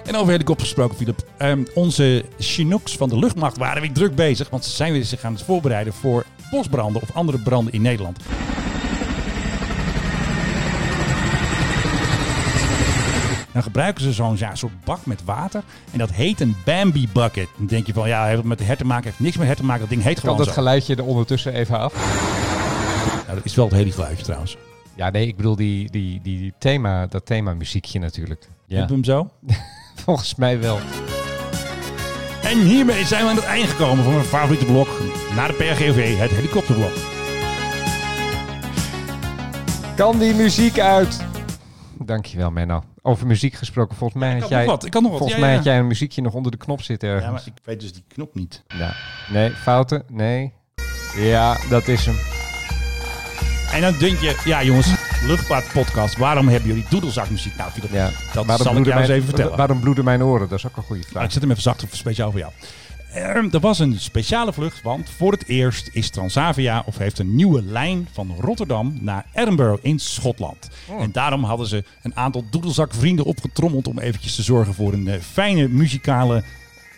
En 0.05 0.15
over 0.15 0.31
helikopters 0.31 0.69
gesproken, 0.69 0.97
Philip. 0.97 1.25
Ehm, 1.37 1.63
onze 1.73 2.25
Chinooks 2.39 2.95
van 2.97 3.09
de 3.09 3.19
luchtmacht 3.19 3.57
waren 3.57 3.81
weer 3.81 3.93
druk 3.93 4.15
bezig. 4.15 4.49
Want 4.49 4.65
ze 4.65 4.71
zijn 4.71 4.91
weer 4.93 5.05
zich 5.05 5.23
aan 5.23 5.33
het 5.33 5.43
voorbereiden 5.43 5.93
voor 5.93 6.25
bosbranden 6.51 7.01
of 7.01 7.11
andere 7.13 7.37
branden 7.37 7.73
in 7.73 7.81
Nederland. 7.81 8.17
Dan 13.53 13.63
gebruiken 13.63 14.03
ze 14.03 14.13
zo'n 14.13 14.35
ja, 14.37 14.55
soort 14.55 14.83
bak 14.83 15.05
met 15.05 15.23
water. 15.25 15.63
En 15.91 15.97
dat 15.97 16.11
heet 16.11 16.39
een 16.41 16.55
Bambi 16.65 17.09
bucket. 17.13 17.47
Dan 17.57 17.65
denk 17.67 17.85
je 17.85 17.93
van, 17.93 18.07
ja, 18.07 18.25
heeft 18.25 18.37
het 18.37 18.45
met 18.45 18.57
de 18.57 18.63
her 18.63 18.77
te 18.77 18.85
maken. 18.85 19.03
heeft 19.03 19.19
niks 19.19 19.37
met 19.37 19.47
her 19.47 19.55
te 19.55 19.63
maken. 19.63 19.81
Dat 19.81 19.89
ding 19.89 20.03
heet 20.03 20.13
Kan 20.13 20.21
gewoon 20.21 20.37
dat 20.37 20.47
zo. 20.47 20.53
geluidje 20.53 20.95
er 20.95 21.05
ondertussen 21.05 21.53
even 21.53 21.79
af? 21.79 21.93
Nou, 23.25 23.37
dat 23.37 23.45
is 23.45 23.55
wel 23.55 23.65
het 23.65 23.73
hele 23.73 23.91
geluidje 23.91 24.23
trouwens. 24.23 24.57
Ja, 24.95 25.09
nee, 25.09 25.27
ik 25.27 25.35
bedoel 25.35 25.55
die, 25.55 25.91
die, 25.91 26.19
die 26.21 26.53
thema, 26.59 27.05
dat 27.07 27.25
thema 27.25 27.53
muziekje 27.53 27.99
natuurlijk. 27.99 28.47
Ja. 28.67 28.79
Heb 28.79 28.87
je 28.87 28.93
hem 28.93 29.03
zo? 29.03 29.29
Volgens 30.05 30.35
mij 30.35 30.59
wel. 30.59 30.79
En 32.43 32.59
hiermee 32.59 33.05
zijn 33.05 33.23
we 33.23 33.29
aan 33.29 33.35
het 33.35 33.45
eind 33.45 33.69
gekomen 33.69 34.03
van 34.03 34.13
mijn 34.13 34.25
favoriete 34.25 34.65
blok. 34.65 34.87
Naar 35.35 35.47
de 35.47 35.53
PRGOV, 35.53 36.17
het 36.17 36.31
helikopterblok. 36.31 36.91
Kan 39.95 40.19
die 40.19 40.33
muziek 40.33 40.79
uit? 40.79 41.19
Dankjewel, 41.99 42.51
Menno. 42.51 42.83
Over 43.05 43.27
muziek 43.27 43.53
gesproken, 43.53 43.95
volgens 43.95 44.19
mij 44.19 44.39
had 44.39 44.49
jij... 44.49 44.65
wat, 44.65 44.87
Volgens 44.91 45.31
ja, 45.33 45.39
mij 45.39 45.49
ja. 45.49 45.55
had 45.55 45.63
jij 45.63 45.79
een 45.79 45.87
muziekje 45.87 46.21
nog 46.21 46.33
onder 46.33 46.51
de 46.51 46.57
knop 46.57 46.81
zitten 46.81 47.09
ergens. 47.09 47.25
Ja, 47.25 47.31
maar 47.31 47.43
ik 47.45 47.61
weet 47.63 47.79
dus 47.79 47.93
die 47.93 48.03
knop 48.07 48.35
niet. 48.35 48.63
Ja. 48.67 48.93
Nee, 49.29 49.51
fouten? 49.51 50.03
Nee. 50.11 50.53
Ja, 51.15 51.57
dat 51.69 51.87
is 51.87 52.05
hem. 52.05 52.15
En 53.73 53.81
dan 53.81 53.97
denk 53.99 54.19
je, 54.19 54.41
ja 54.45 54.63
jongens, 54.63 54.87
luchtvaartpodcast, 55.25 56.17
waarom 56.17 56.47
hebben 56.47 56.67
jullie 56.69 56.85
doedelzakmuziek? 56.89 57.55
Nou, 57.55 57.71
Philip, 57.71 57.91
dat 58.33 58.45
Waarom 58.45 58.65
zal 58.65 58.75
ik 58.75 58.85
jou 58.85 58.99
eens 58.99 59.09
even 59.09 59.25
vertellen. 59.25 59.57
Waarom 59.57 59.79
bloeden 59.79 60.03
mijn 60.03 60.23
oren? 60.23 60.49
Dat 60.49 60.57
is 60.57 60.65
ook 60.65 60.77
een 60.77 60.83
goede 60.83 61.01
Nou, 61.01 61.11
vraag. 61.11 61.23
ik 61.23 61.31
zet 61.31 61.41
hem 61.41 61.51
even 61.51 61.63
zacht 61.63 61.83
op 61.83 61.89
speciaal 61.91 62.31
voor 62.31 62.39
jou. 62.39 62.51
Er, 63.13 63.59
was 63.59 63.79
een 63.79 63.99
speciale 63.99 64.53
vlucht, 64.53 64.81
want 64.81 65.09
voor 65.09 65.31
het 65.31 65.47
eerst 65.47 65.89
is 65.91 66.09
Transavia 66.09 66.83
of 66.85 66.97
heeft 66.97 67.19
een 67.19 67.35
nieuwe 67.35 67.63
lijn 67.63 68.07
van 68.11 68.35
Rotterdam 68.39 68.97
naar 69.01 69.25
Edinburgh 69.33 69.83
in 69.83 69.99
Schotland. 69.99 70.69
En 70.99 71.11
daarom 71.11 71.43
hadden 71.43 71.67
ze 71.67 71.83
een 72.01 72.15
aantal 72.15 72.43
doedelzakvrienden 72.49 73.25
opgetrommeld 73.25 73.87
om 73.87 73.99
eventjes 73.99 74.35
te 74.35 74.43
zorgen 74.43 74.73
voor 74.73 74.93
een 74.93 75.07
eh, 75.07 75.19
fijne 75.19 75.67
muzikale 75.67 76.43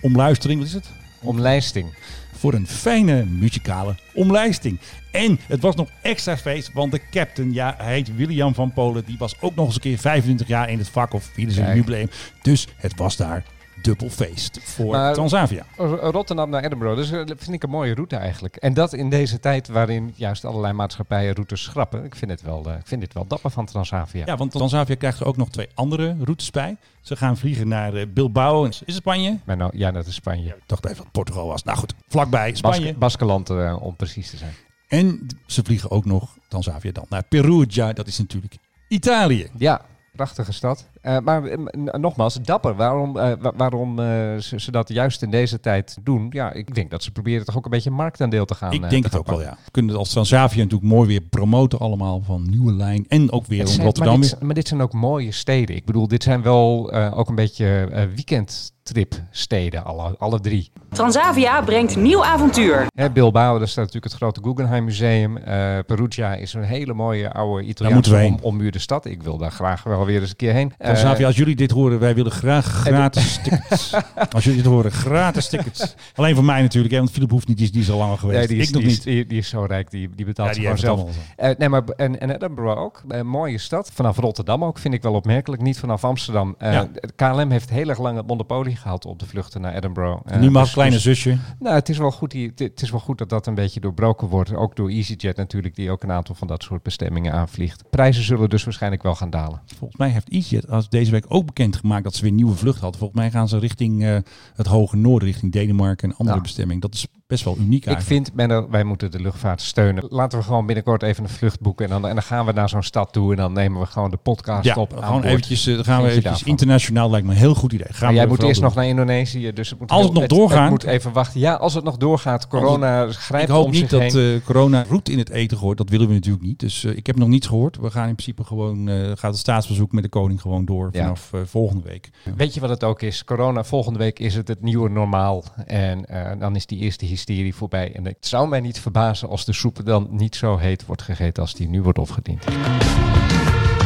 omluistering. 0.02 0.60
Wat 0.60 0.68
is 0.68 0.74
het? 0.74 0.90
Omlijsting. 1.22 1.98
voor 2.38 2.54
een 2.54 2.68
fijne 2.68 3.26
muzikale 3.26 3.96
omlijsting. 4.14 4.80
En 5.12 5.40
het 5.48 5.62
was 5.62 5.76
nog 5.76 5.90
extra 6.02 6.38
feest, 6.38 6.74
want 6.74 6.92
de 6.92 7.02
captain, 7.12 7.54
ja, 7.54 7.76
hij 7.78 7.94
heet 7.94 8.16
William 8.16 8.54
van 8.54 8.74
Polen, 8.74 9.06
die 9.06 9.18
was 9.18 9.36
ook 9.40 9.56
nog 9.56 9.66
eens 9.66 9.76
een 9.76 9.82
keer 9.82 9.98
25 9.98 10.48
jaar 10.48 10.70
in 10.70 10.78
het 10.78 10.90
vak 10.90 11.14
of 11.14 11.30
vierde 11.34 11.54
zijn 11.54 11.76
jubileum. 11.76 12.10
Dus 12.42 12.68
het 12.78 12.96
was 12.96 13.16
daar 13.16 13.44
dubbel 13.82 14.10
feest 14.10 14.60
voor 14.64 14.92
Maar- 14.92 15.14
Transavia. 15.14 15.66
Rotterdam 16.02 16.50
naar 16.50 16.64
Edinburgh, 16.64 16.96
dus 16.96 17.10
dat 17.10 17.34
vind 17.38 17.54
ik 17.54 17.64
een 17.64 17.70
mooie 17.70 17.94
route 17.94 18.16
eigenlijk. 18.16 18.56
En 18.56 18.74
dat 18.74 18.94
in 18.94 19.10
deze 19.10 19.40
tijd 19.40 19.68
waarin 19.68 20.14
juist 20.16 20.46
allerlei 20.46 20.74
maatschappijen 20.74 21.34
routes 21.34 21.64
schrappen. 21.64 22.04
Ik 22.04 22.16
vind 22.16 22.32
het 22.32 22.42
wel, 22.42 22.66
eh, 22.70 22.76
ik 22.80 22.88
vind 22.88 23.02
dit 23.02 23.14
wel 23.14 23.28
dapper 23.28 23.52
van 23.52 23.66
Transavia. 23.66 24.26
Ja, 24.26 24.38
want 24.38 24.52
Transavia 24.52 24.96
krijgt 24.96 25.20
er 25.20 25.26
ook 25.26 25.38
nog 25.38 25.50
twee 25.50 25.68
andere 25.74 26.16
routes 26.24 26.52
bij. 26.52 26.78
Ze 27.02 27.16
gaan 27.16 27.38
vliegen 27.38 27.68
naar 27.68 27.94
eh, 27.94 28.06
Bilbao. 28.14 28.64
Is 28.66 28.80
het 28.86 28.96
Spanje? 28.96 29.38
Maar 29.46 29.58
nou, 29.58 29.78
ja, 29.78 29.92
dat 29.92 30.06
is 30.06 30.16
Spanje. 30.16 30.48
Ik 30.48 30.64
dacht 30.66 30.86
even 30.86 30.98
dat 30.98 31.12
Portugal 31.12 31.48
was. 31.48 31.64
Nou 31.64 31.78
goed, 31.78 31.94
vlakbij 32.08 32.56
Spanje. 32.56 32.80
Basque- 32.80 32.98
Baskeland, 33.00 33.50
eh, 33.50 33.78
om 33.82 33.96
precies 33.96 34.30
te 34.30 34.38
zijn. 34.38 34.54
En 34.88 35.28
ze 35.46 35.64
vliegen 35.64 35.92
ook 35.92 36.06
nog, 36.06 36.38
Transavia 36.48 36.92
dan, 36.92 37.06
naar 37.10 37.24
Perugia. 37.24 37.94
Dat 37.94 38.08
is 38.08 38.18
natuurlijk 38.18 38.56
Italië. 38.88 39.48
Ja, 39.58 39.82
prachtige 40.16 40.52
stad. 40.54 40.88
Eh, 41.06 41.18
maar 41.24 41.44
eh, 41.44 41.58
nogmaals, 42.00 42.34
dapper. 42.42 42.76
Waarom, 42.76 43.18
eh, 43.18 43.32
wa- 43.40 43.52
waarom 43.58 44.00
eh, 44.00 44.06
ze, 44.40 44.60
ze 44.60 44.72
dat 44.72 44.90
juist 44.90 45.22
in 45.22 45.30
deze 45.30 45.60
tijd 45.60 45.98
doen? 46.04 46.28
Ja, 46.30 46.54
ik 46.54 46.76
denk 46.76 46.90
dat 46.92 47.04
ze 47.04 47.12
proberen 47.12 47.46
toch 47.46 47.58
ook 47.58 47.66
een 47.66 47.72
beetje 47.72 47.90
een 47.90 47.96
marktaandeel 47.96 48.46
te 48.46 48.56
gaan. 48.56 48.72
Ik 48.72 48.90
denk 48.90 49.04
het 49.04 49.18
ook 49.18 49.28
wel, 49.28 49.42
ja. 49.42 49.58
We 49.66 49.72
kunnen 49.72 49.92
het 49.92 50.00
als 50.00 50.10
Transavia 50.10 50.64
natuurlijk 50.64 50.92
mooi 50.92 51.08
weer 51.08 51.22
promoten 51.22 51.80
allemaal 51.80 52.22
van 52.26 52.50
nieuwe 52.50 52.74
lijn. 52.74 53.06
En 53.08 53.32
ook 53.32 53.46
weer 53.46 53.68
om 53.68 53.82
Rotterdam 53.84 54.20
maar, 54.20 54.30
dit, 54.30 54.42
maar 54.42 54.54
dit 54.56 54.68
zijn 54.68 54.82
ook 54.82 54.94
mooie 54.94 55.32
steden. 55.32 55.76
Ik 55.76 55.86
bedoel, 55.86 56.08
dit 56.08 56.24
zijn 56.24 56.42
wel 56.42 56.92
eh, 56.92 57.18
ook 57.18 57.30
een 57.30 57.36
beetje 57.36 57.88
eh 57.92 58.04
weekendtripsteden, 58.16 59.84
alle, 59.86 60.16
alle 60.18 60.40
drie. 60.40 60.72
Transavia 60.90 61.62
brengt 61.62 61.96
nieuw 61.96 62.24
avontuur. 62.26 62.86
Hè, 62.96 63.10
Bilbao, 63.12 63.58
daar 63.58 63.68
staat 63.68 63.84
natuurlijk 63.86 64.12
het 64.14 64.14
grote 64.22 64.40
Guggenheim 64.44 64.84
Museum. 64.84 65.38
Eh, 65.38 65.78
Perugia 65.86 66.34
is 66.36 66.54
een 66.54 66.64
hele 66.64 66.94
mooie 66.94 67.32
oude 67.32 67.64
Italiaanse 67.64 68.16
om, 68.16 68.38
ommuurde 68.42 68.80
stad. 68.80 69.06
Ik 69.06 69.24
wil 69.24 69.38
daar 69.38 69.52
graag 69.52 69.84
wel 69.84 70.06
weer 70.06 70.22
eens 70.22 70.30
een 70.30 70.36
keer 70.36 70.54
heen. 70.54 70.74
Transavia, 70.96 71.26
als 71.28 71.36
jullie 71.36 71.56
dit 71.56 71.72
horen, 71.72 72.00
wij 72.00 72.16
willen 72.16 72.32
graag 72.32 72.66
gratis 72.66 73.40
tickets. 73.44 73.94
Als 74.32 74.44
jullie 74.44 74.62
dit 74.62 74.72
horen, 74.72 74.92
gratis 74.92 75.48
tickets. 75.50 75.96
Alleen 76.16 76.36
voor 76.36 76.44
mij 76.44 76.62
natuurlijk, 76.62 76.94
hè, 76.94 77.00
want 77.00 77.12
Philip 77.12 77.30
hoeft 77.30 77.48
niet, 77.48 77.58
die 77.58 77.66
is, 77.66 77.72
die 77.72 77.82
is 77.82 77.92
al 77.92 77.98
langer 77.98 78.18
geweest. 78.18 78.38
Nee, 78.40 78.48
die 78.48 78.58
is, 78.58 78.68
ik 78.68 78.74
nog 78.74 78.82
die 78.84 78.92
niet. 78.92 79.04
Die, 79.04 79.26
die 79.26 79.38
is 79.38 79.50
zo 79.50 79.64
rijk, 79.64 79.92
die, 79.92 80.10
die 80.16 80.26
betaalt 80.26 80.56
Ja, 80.56 80.70
die 80.70 80.80
zelf. 80.80 81.10
Eh, 81.36 81.50
nee, 81.58 81.70
maar 81.70 81.84
en, 81.84 82.20
en 82.20 82.30
Edinburgh 82.30 82.80
ook. 82.82 83.04
Een 83.08 83.28
mooie 83.28 83.58
stad. 83.58 83.92
Vanaf 83.94 84.18
Rotterdam 84.18 84.64
ook, 84.64 84.78
vind 84.78 84.94
ik 84.94 85.02
wel 85.02 85.14
opmerkelijk. 85.14 85.62
Niet 85.62 85.80
vanaf 85.80 86.04
Amsterdam. 86.04 86.56
Eh, 86.58 86.74
Ja. 86.74 86.90
KLM 87.16 87.50
heeft 87.52 87.70
heel 87.70 87.90
erg 87.90 88.00
lang 88.00 88.18
het 88.18 88.28
monopolie 88.28 88.76
gehad 88.76 89.06
op 89.06 89.20
de 89.20 89.26
vluchten 89.26 89.62
naar 89.62 89.74
Edinburgh. 89.74 90.22
Eh, 90.26 90.40
nu 90.40 90.52
mag 90.52 90.64
dus- 90.64 90.74
kleine 90.74 90.96
dus- 90.96 91.04
zusje. 91.04 91.38
Nou, 91.60 91.76
het 91.76 91.90
is, 91.90 91.98
wel 91.98 92.12
goed 92.12 92.32
die, 92.32 92.52
het 92.56 92.82
is 92.82 92.90
wel 92.92 93.00
goed 93.00 93.18
dat 93.18 93.30
dat 93.30 93.48
een 93.48 93.56
beetje 93.56 93.80
doorbroken 93.80 94.28
wordt. 94.28 94.54
Ook 94.56 94.76
door 94.76 94.90
EasyJet 94.90 95.38
natuurlijk, 95.38 95.76
die 95.76 95.92
ook 95.92 96.04
een 96.04 96.12
aantal 96.12 96.36
van 96.36 96.48
dat 96.48 96.64
soort 96.64 96.84
bestemmingen 96.84 97.34
aanvliegt. 97.34 97.84
Prijzen 97.90 98.24
zullen 98.24 98.50
dus 98.50 98.64
waarschijnlijk 98.64 99.04
wel 99.04 99.16
gaan 99.16 99.30
dalen. 99.30 99.62
Volgens 99.78 100.00
mij 100.00 100.10
heeft 100.10 100.30
EasyJet 100.30 100.70
als 100.70 100.85
deze 100.90 101.12
week 101.12 101.26
ook 101.28 101.46
bekendgemaakt 101.46 102.04
dat 102.04 102.16
ze 102.16 102.22
weer 102.22 102.30
een 102.30 102.36
nieuwe 102.36 102.56
vlucht 102.56 102.80
hadden. 102.80 103.00
Volgens 103.00 103.20
mij 103.20 103.32
gaan 103.32 103.48
ze 103.48 103.58
richting 103.58 104.04
eh, 104.04 104.18
het 104.56 104.68
hoge 104.68 104.98
noorden, 104.98 105.28
richting 105.28 105.52
Denemarken 105.52 106.10
en 106.10 106.16
andere 106.18 106.38
Ja. 106.38 106.44
bestemmingen. 106.44 106.82
Dat 106.82 106.94
is 106.94 107.08
best 107.28 107.44
wel 107.44 107.58
uniek 107.58 107.82
Ik 107.86 107.88
eigenlijk. 107.88 108.26
vind, 108.26 108.36
Menno, 108.36 108.68
wij 108.70 108.84
moeten 108.84 109.12
de 109.12 109.20
luchtvaart 109.20 109.62
steunen. 109.62 110.06
Laten 110.10 110.38
we 110.40 110.44
gewoon 110.44 110.66
binnenkort 110.66 111.04
even 111.04 111.24
een 111.24 111.30
vlucht 111.30 111.60
boeken. 111.60 111.86
En 111.86 111.92
dan, 111.92 112.08
en 112.08 112.14
dan 112.14 112.24
gaan 112.24 112.46
we 112.46 112.52
naar 112.52 112.70
zo'n 112.70 112.84
stad 112.84 113.14
toe. 113.14 113.32
En 113.32 113.38
dan 113.38 113.54
nemen 113.54 113.80
we 113.82 113.86
gewoon 113.86 114.12
de 114.12 114.18
podcast 114.18 114.64
ja, 114.66 114.76
op. 114.76 114.94
gewoon 114.98 115.24
eventjes, 115.24 115.68
eh, 115.68 115.76
dan 115.76 115.84
gaan 115.84 116.02
we 116.04 116.10
eventjes 116.10 116.44
internationaal, 116.44 117.10
lijkt 117.10 117.26
me 117.28 117.32
een 117.34 117.40
heel 117.40 117.56
goed 117.56 117.74
idee. 117.74 117.88
Gaan 117.88 118.00
Maar 118.00 118.10
we 118.10 118.16
jij 118.16 118.28
moet 118.28 118.44
eerst 118.44 118.56
doen. 118.56 118.64
nog 118.64 118.76
naar 118.76 118.86
Indonesië. 118.86 119.54
Dus 119.54 119.70
het 119.70 119.80
moet 119.80 119.90
Als 119.90 120.04
het 120.04 120.14
nog 120.14 120.26
doorgaat. 120.26 120.62
Het 120.62 120.70
moet 120.70 120.84
even 120.84 121.12
wachten. 121.14 121.40
Ja, 121.40 121.54
als 121.54 121.74
het 121.74 121.84
nog 121.84 121.98
doorgaat. 121.98 122.48
Corona 122.48 123.08
grijpt 123.12 123.48
Ik 123.50 123.56
hoop 123.56 123.66
om 123.66 123.72
niet 123.72 123.90
zich 123.90 124.12
dat 124.12 124.16
eh, 124.16 124.46
corona 124.46 124.84
roet 124.90 125.10
in 125.10 125.18
het 125.18 125.30
eten 125.30 125.58
gooit. 125.58 125.78
Dat 125.78 125.90
willen 125.90 126.08
we 126.08 126.14
natuurlijk 126.14 126.44
niet. 126.46 126.60
Dus 126.60 126.84
eh, 126.84 126.98
ik 126.98 127.08
heb 127.08 127.18
nog 127.18 127.28
niets 127.28 127.48
gehoord. 127.48 127.78
We 127.78 127.92
gaan 127.92 128.08
in 128.08 128.16
principe 128.16 128.44
gewoon, 128.44 128.88
gaat 129.18 129.32
het 129.32 129.38
staatsbezoek 129.38 129.92
met 129.92 130.04
de 130.04 130.10
koning 130.10 130.42
gewoon 130.42 130.66
door 130.66 130.90
Ja. 130.92 131.02
vanaf 131.02 131.32
volgende 131.50 131.84
week. 131.88 132.10
Weet 132.36 132.54
je 132.54 132.60
wat 132.60 132.70
het 132.70 132.84
ook 132.84 133.02
is? 133.02 133.24
Corona, 133.24 133.64
volgende 133.64 134.00
week 134.00 134.20
is 134.20 134.36
het 134.36 134.48
het 134.48 134.62
nieuwe 134.62 134.90
normaal. 134.90 135.44
En 135.66 136.06
dan 136.40 136.56
is 136.56 136.66
die 136.66 136.80
eerste 136.80 137.06
hysterie 137.16 137.56
voorbij. 137.56 137.92
En 137.96 138.06
het 138.06 138.16
zou 138.20 138.48
mij 138.48 138.60
niet 138.60 138.80
verbazen 138.80 139.30
als 139.30 139.46
de 139.46 139.54
soep 139.54 139.86
dan 139.86 140.08
niet 140.12 140.36
zo 140.36 140.58
heet 140.58 140.86
wordt 140.86 141.02
gegeten 141.02 141.44
als 141.44 141.54
die 141.54 141.68
nu 141.70 141.82
wordt 141.82 142.00
opgediend. 142.00 142.44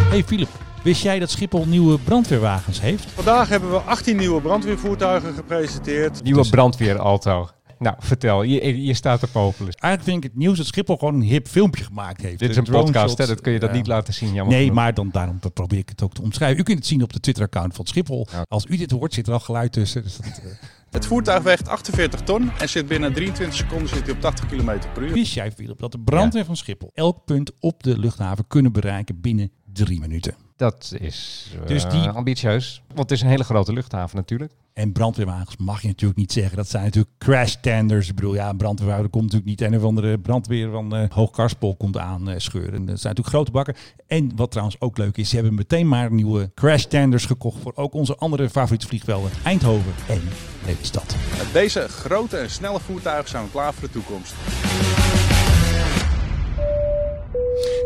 Hey 0.09 0.23
Philip, 0.23 0.49
wist 0.83 1.01
jij 1.03 1.19
dat 1.19 1.29
Schiphol 1.29 1.65
nieuwe 1.65 1.99
brandweerwagens 1.99 2.81
heeft? 2.81 3.05
Vandaag 3.11 3.49
hebben 3.49 3.71
we 3.71 3.77
18 3.77 4.17
nieuwe 4.17 4.41
brandweervoertuigen 4.41 5.33
gepresenteerd. 5.33 6.23
Nieuwe 6.23 6.49
brandweerauto. 6.49 7.49
Nou, 7.79 7.95
vertel. 7.99 8.43
Je, 8.43 8.85
je 8.85 8.93
staat 8.93 9.19
te 9.19 9.27
popelen. 9.27 9.73
Eigenlijk 9.73 10.03
vind 10.03 10.17
ik 10.17 10.23
het 10.23 10.39
nieuws 10.39 10.57
dat 10.57 10.65
Schiphol 10.65 10.97
gewoon 10.97 11.13
een 11.13 11.21
hip 11.21 11.47
filmpje 11.47 11.83
gemaakt 11.83 12.21
heeft. 12.21 12.39
Dit 12.39 12.49
is 12.49 12.55
een 12.55 12.63
podcast, 12.63 13.17
hè? 13.17 13.25
dat 13.27 13.41
kun 13.41 13.51
je 13.53 13.59
dat 13.59 13.69
Ja. 13.69 13.75
niet 13.75 13.87
laten 13.87 14.13
zien. 14.13 14.33
Jammer 14.33 14.53
Nee, 14.55 14.59
genoeg. 14.61 14.75
maar 14.75 14.93
dan, 14.93 15.09
daarom 15.11 15.39
probeer 15.53 15.79
ik 15.79 15.89
het 15.89 16.01
ook 16.01 16.13
te 16.13 16.21
omschrijven. 16.21 16.59
U 16.59 16.63
kunt 16.63 16.77
het 16.77 16.87
zien 16.87 17.03
op 17.03 17.13
de 17.13 17.19
Twitter-account 17.19 17.75
van 17.75 17.85
Schiphol. 17.85 18.27
Ja. 18.31 18.41
Als 18.47 18.65
u 18.69 18.77
dit 18.77 18.91
hoort, 18.91 19.13
zit 19.13 19.27
er 19.27 19.33
al 19.33 19.39
geluid 19.39 19.71
tussen. 19.71 20.03
Dus 20.03 20.17
dat, 20.17 20.25
eh, 20.25 20.51
Het 20.91 21.05
voertuig 21.05 21.43
weegt 21.43 21.67
48 21.67 22.21
ton 22.21 22.51
en 22.59 22.69
zit 22.69 22.87
binnen 22.87 23.13
23 23.13 23.57
seconden 23.57 23.87
zit 23.89 24.05
hij 24.05 24.11
op 24.15 24.21
80 24.21 24.45
km 24.45 24.79
per 24.93 25.03
uur. 25.03 25.13
Wist 25.13 25.33
jij, 25.33 25.51
Philip, 25.51 25.79
dat 25.79 25.91
de 25.91 25.99
brandweer 25.99 26.45
van 26.45 26.57
Schiphol 26.57 26.91
elk 26.93 27.25
punt 27.25 27.51
op 27.59 27.83
de 27.83 27.99
luchthaven 27.99 28.47
kunnen 28.47 28.71
bereiken 28.71 29.21
binnen 29.21 29.51
drie 29.73 29.99
minuten? 29.99 30.48
Dat 30.59 30.93
is 30.99 31.49
eh, 31.61 31.67
Dus 31.67 31.89
die- 31.89 32.09
ambitieus. 32.09 32.81
Want 32.87 32.99
het 32.99 33.11
is 33.11 33.21
een 33.21 33.27
hele 33.29 33.43
grote 33.43 33.73
luchthaven 33.73 34.15
natuurlijk. 34.17 34.51
En 34.73 34.91
brandweerwagens 34.91 35.57
mag 35.57 35.81
je 35.81 35.87
natuurlijk 35.87 36.19
niet 36.19 36.31
zeggen. 36.31 36.57
Dat 36.57 36.69
zijn 36.69 36.83
natuurlijk 36.83 37.13
crash 37.17 37.55
tenders. 37.61 38.09
Ik 38.09 38.15
bedoel, 38.15 38.33
ja, 38.33 38.49
een 38.49 38.57
brandweerwagen 38.57 39.03
er 39.03 39.09
komt 39.09 39.23
natuurlijk 39.23 39.49
niet 39.49 39.61
een 39.61 39.77
of 39.77 39.83
andere 39.83 40.19
brandweer 40.19 40.71
van 40.71 40.95
eh 40.95 41.09
Hoogkarspel 41.09 41.75
komt 41.75 41.97
aan 41.97 42.29
eh, 42.29 42.35
scheuren. 42.39 42.71
Dat 42.71 42.99
zijn 42.99 43.15
natuurlijk 43.15 43.27
grote 43.27 43.51
bakken. 43.51 43.75
En 44.07 44.31
wat 44.35 44.51
trouwens 44.51 44.81
ook 44.81 44.97
leuk 44.97 45.17
is, 45.17 45.29
ze 45.29 45.35
hebben 45.35 45.53
meteen 45.53 45.87
maar 45.87 46.11
nieuwe 46.11 46.51
crash 46.55 46.83
tenders 46.85 47.25
gekocht 47.25 47.61
voor 47.61 47.71
ook 47.75 47.93
onze 47.93 48.15
andere 48.15 48.49
favoriete 48.49 48.87
vliegvelden. 48.87 49.31
Eindhoven 49.43 49.93
en 50.07 50.21
Lelystad. 50.65 51.15
Met 51.37 51.53
deze 51.53 51.87
grote 51.87 52.37
en 52.37 52.49
snelle 52.49 52.79
voertuigen 52.79 53.29
zijn 53.29 53.43
we 53.43 53.51
klaar 53.51 53.73
voor 53.73 53.87
de 53.87 53.93
toekomst. 53.93 54.33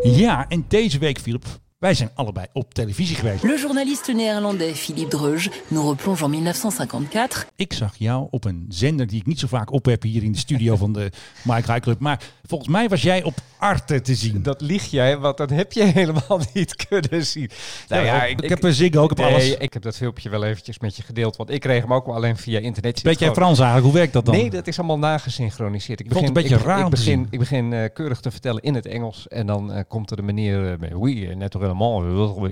Ja, 0.02 0.48
en 0.48 0.64
deze 0.68 0.98
week, 0.98 1.18
Philip, 1.18 1.44
Wij 1.84 1.94
zijn 1.94 2.10
allebei 2.14 2.46
op 2.52 2.74
televisie 2.74 3.16
geweest. 3.16 3.42
Le 3.42 3.58
journaliste 3.58 4.12
néerlandais 4.12 4.78
Philippe 4.78 5.16
Dreuge 5.16 5.50
nous 5.68 5.88
replonge 5.88 6.36
en 6.36 6.42
1954. 6.42 7.46
Ik 7.56 7.72
zag 7.72 7.96
jou 7.96 8.26
op 8.30 8.44
een 8.44 8.66
zender 8.68 9.06
die 9.06 9.20
ik 9.20 9.26
niet 9.26 9.38
zo 9.38 9.46
vaak 9.46 9.72
op 9.72 9.84
heb 9.84 10.02
hier 10.02 10.22
in 10.22 10.32
de 10.32 10.38
studio 10.38 10.76
van 10.76 10.92
de 10.92 11.10
Mike 11.42 11.72
High 11.72 11.80
Club. 11.80 11.98
Maar 11.98 12.20
volgens 12.42 12.70
mij 12.70 12.88
was 12.88 13.02
jij 13.02 13.22
op 13.22 13.34
Arte 13.58 14.00
te 14.00 14.14
zien. 14.14 14.42
Dat 14.42 14.60
lieg 14.60 14.84
jij, 14.84 15.18
want 15.18 15.36
dat 15.36 15.50
heb 15.50 15.72
je 15.72 15.82
helemaal 16.00 16.40
niet 16.52 16.86
kunnen 16.86 17.26
zien. 17.26 17.50
Nou 17.88 18.04
ja, 18.04 18.24
ik, 18.24 18.40
ik 18.40 18.48
heb 18.48 18.62
een 18.62 18.72
Ziggo, 18.72 19.02
ik 19.02 19.08
heb 19.08 19.18
nee, 19.18 19.34
alles. 19.34 19.56
ik 19.56 19.72
heb 19.72 19.82
dat 19.82 19.96
filmpje 19.96 20.28
wel 20.28 20.44
eventjes 20.44 20.78
met 20.78 20.96
je 20.96 21.02
gedeeld, 21.02 21.36
want 21.36 21.50
ik 21.50 21.60
kreeg 21.60 21.82
hem 21.82 21.92
ook 21.92 22.06
wel 22.06 22.14
alleen 22.14 22.36
via 22.36 22.58
internet. 22.58 23.02
Weet 23.02 23.18
jij 23.18 23.32
Frans 23.32 23.58
eigenlijk? 23.58 23.86
Hoe 23.86 23.94
werkt 23.94 24.12
dat 24.12 24.24
dan? 24.24 24.34
Nee, 24.34 24.50
dat 24.50 24.66
is 24.66 24.78
allemaal 24.78 24.98
nagesynchroniseerd. 24.98 26.00
Ik 26.00 26.08
het 26.08 26.22
een 26.22 26.32
beetje 26.32 26.56
ik, 26.56 26.62
raar 26.62 26.84
ik 26.84 26.90
begin, 26.90 27.04
zien. 27.04 27.26
ik 27.30 27.38
begin 27.38 27.72
eh, 27.72 27.84
keurig 27.92 28.20
te 28.20 28.30
vertellen 28.30 28.62
in 28.62 28.74
het 28.74 28.86
Engels. 28.86 29.28
En 29.28 29.46
dan 29.46 29.72
eh, 29.72 29.82
komt 29.88 30.10
er 30.10 30.16
de 30.16 30.22
meneer 30.22 30.76
met 30.80 30.92
oui, 30.92 31.34
naturellement, 31.34 31.72
euh, 31.72 31.73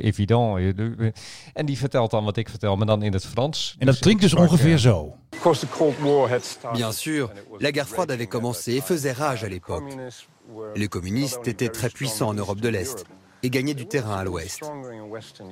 évident. 0.01 0.57
euh, 0.59 0.73
de- 0.75 0.95
euh, 0.99 1.11
En 1.55 1.67
die 1.67 1.79
vertelt 1.79 2.11
dan 2.11 2.25
wat 2.25 2.37
ik 2.37 2.49
vertel, 2.49 2.77
maar 2.77 2.87
dan 2.87 3.03
in 3.03 3.13
het 3.13 3.27
Frans. 3.27 3.77
En 3.79 3.87
dat 3.87 3.99
klinkt 3.99 4.23
dus 4.23 4.35
ongeveer 4.35 4.73
eh, 4.75 4.79
zo. 4.79 5.15
Bien 6.73 6.93
sûr, 6.93 7.31
la 7.59 7.71
guerre 7.71 7.87
froide 7.87 8.13
avait 8.13 8.29
commencé 8.29 8.73
et 8.77 8.81
faisait 8.83 9.13
rage 9.17 9.45
à 9.45 9.49
l'époque. 9.49 9.97
Les 10.75 10.89
communistes 10.89 11.47
étaient 11.47 11.71
très 11.73 11.89
puissants 11.91 12.29
en 12.29 12.35
Europe 12.35 12.61
de 12.61 12.69
l'Est 12.69 13.05
et 13.43 13.51
gagnaient 13.51 13.77
du 13.77 13.87
terrain 13.87 14.17
à 14.19 14.23
l'Ouest. 14.25 14.71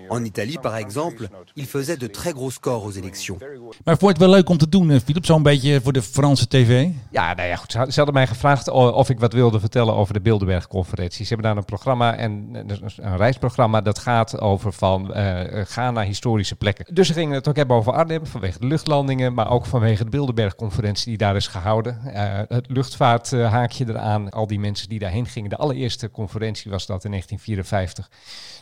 En 0.08 0.24
Italie, 0.24 0.58
par 0.58 0.76
exemple, 0.76 1.28
ils 1.54 1.66
faisaient 1.66 1.96
de 2.00 2.06
très 2.10 2.32
gros 2.32 2.50
scores 2.54 2.84
aux 2.84 2.96
élections. 2.96 3.38
Maar 3.84 3.96
vond 3.98 4.00
je 4.00 4.06
het 4.06 4.18
wel 4.18 4.28
leuk 4.30 4.48
om 4.48 4.56
te 4.58 4.68
doen, 4.68 4.90
eh, 4.90 4.98
Philip? 5.04 5.24
Zo'n 5.26 5.42
beetje 5.42 5.80
voor 5.80 5.92
de 5.92 6.02
Franse 6.02 6.48
tv? 6.48 6.88
Ja, 7.10 7.34
nou 7.34 7.48
ja, 7.48 7.56
goed. 7.56 7.72
Ze 7.72 7.78
had- 7.78 7.88
ze 7.88 7.94
hadden 7.96 8.14
mij 8.14 8.26
gevraagd 8.26 8.68
of 8.70 9.08
ik 9.10 9.20
wat 9.20 9.32
wilde 9.32 9.60
vertellen 9.60 9.94
over 9.94 10.14
de 10.14 10.20
Bilderberg-conferentie. 10.20 11.24
Ze 11.26 11.34
hebben 11.34 11.46
daar 11.48 11.56
een 11.56 11.64
programma 11.64 12.14
en 12.16 12.48
eh, 12.52 12.62
dus 12.66 12.98
een 12.98 13.16
reisprogramma 13.16 13.80
dat 13.80 13.98
gaat 13.98 14.40
over 14.40 14.72
van 14.72 15.14
eh, 15.14 15.64
gaan 15.66 15.94
naar 15.94 16.04
historische 16.04 16.56
plekken. 16.56 16.94
Dus 16.94 17.06
ze 17.06 17.12
gingen 17.12 17.34
het 17.34 17.48
ook 17.48 17.56
hebben 17.56 17.76
over 17.76 17.92
Arnhem 17.92 18.26
vanwege 18.26 18.58
de 18.58 18.66
luchtlandingen, 18.66 19.34
maar 19.34 19.50
ook 19.50 19.66
vanwege 19.66 20.04
de 20.04 20.10
Bilderberg-conferentie 20.10 21.06
die 21.08 21.16
daar 21.18 21.36
is 21.36 21.46
gehouden. 21.46 22.00
Eh, 22.14 22.38
het 22.48 22.66
luchtvaarthaakje 22.68 23.84
eraan, 23.88 24.28
al 24.30 24.46
die 24.46 24.60
mensen 24.60 24.88
die 24.88 24.98
daarheen 24.98 25.26
gingen. 25.26 25.50
De 25.50 25.56
allereerste 25.56 26.10
conferentie 26.10 26.70
was 26.70 26.86
dat 26.86 27.04
in 27.04 27.10
1954. 27.10 27.78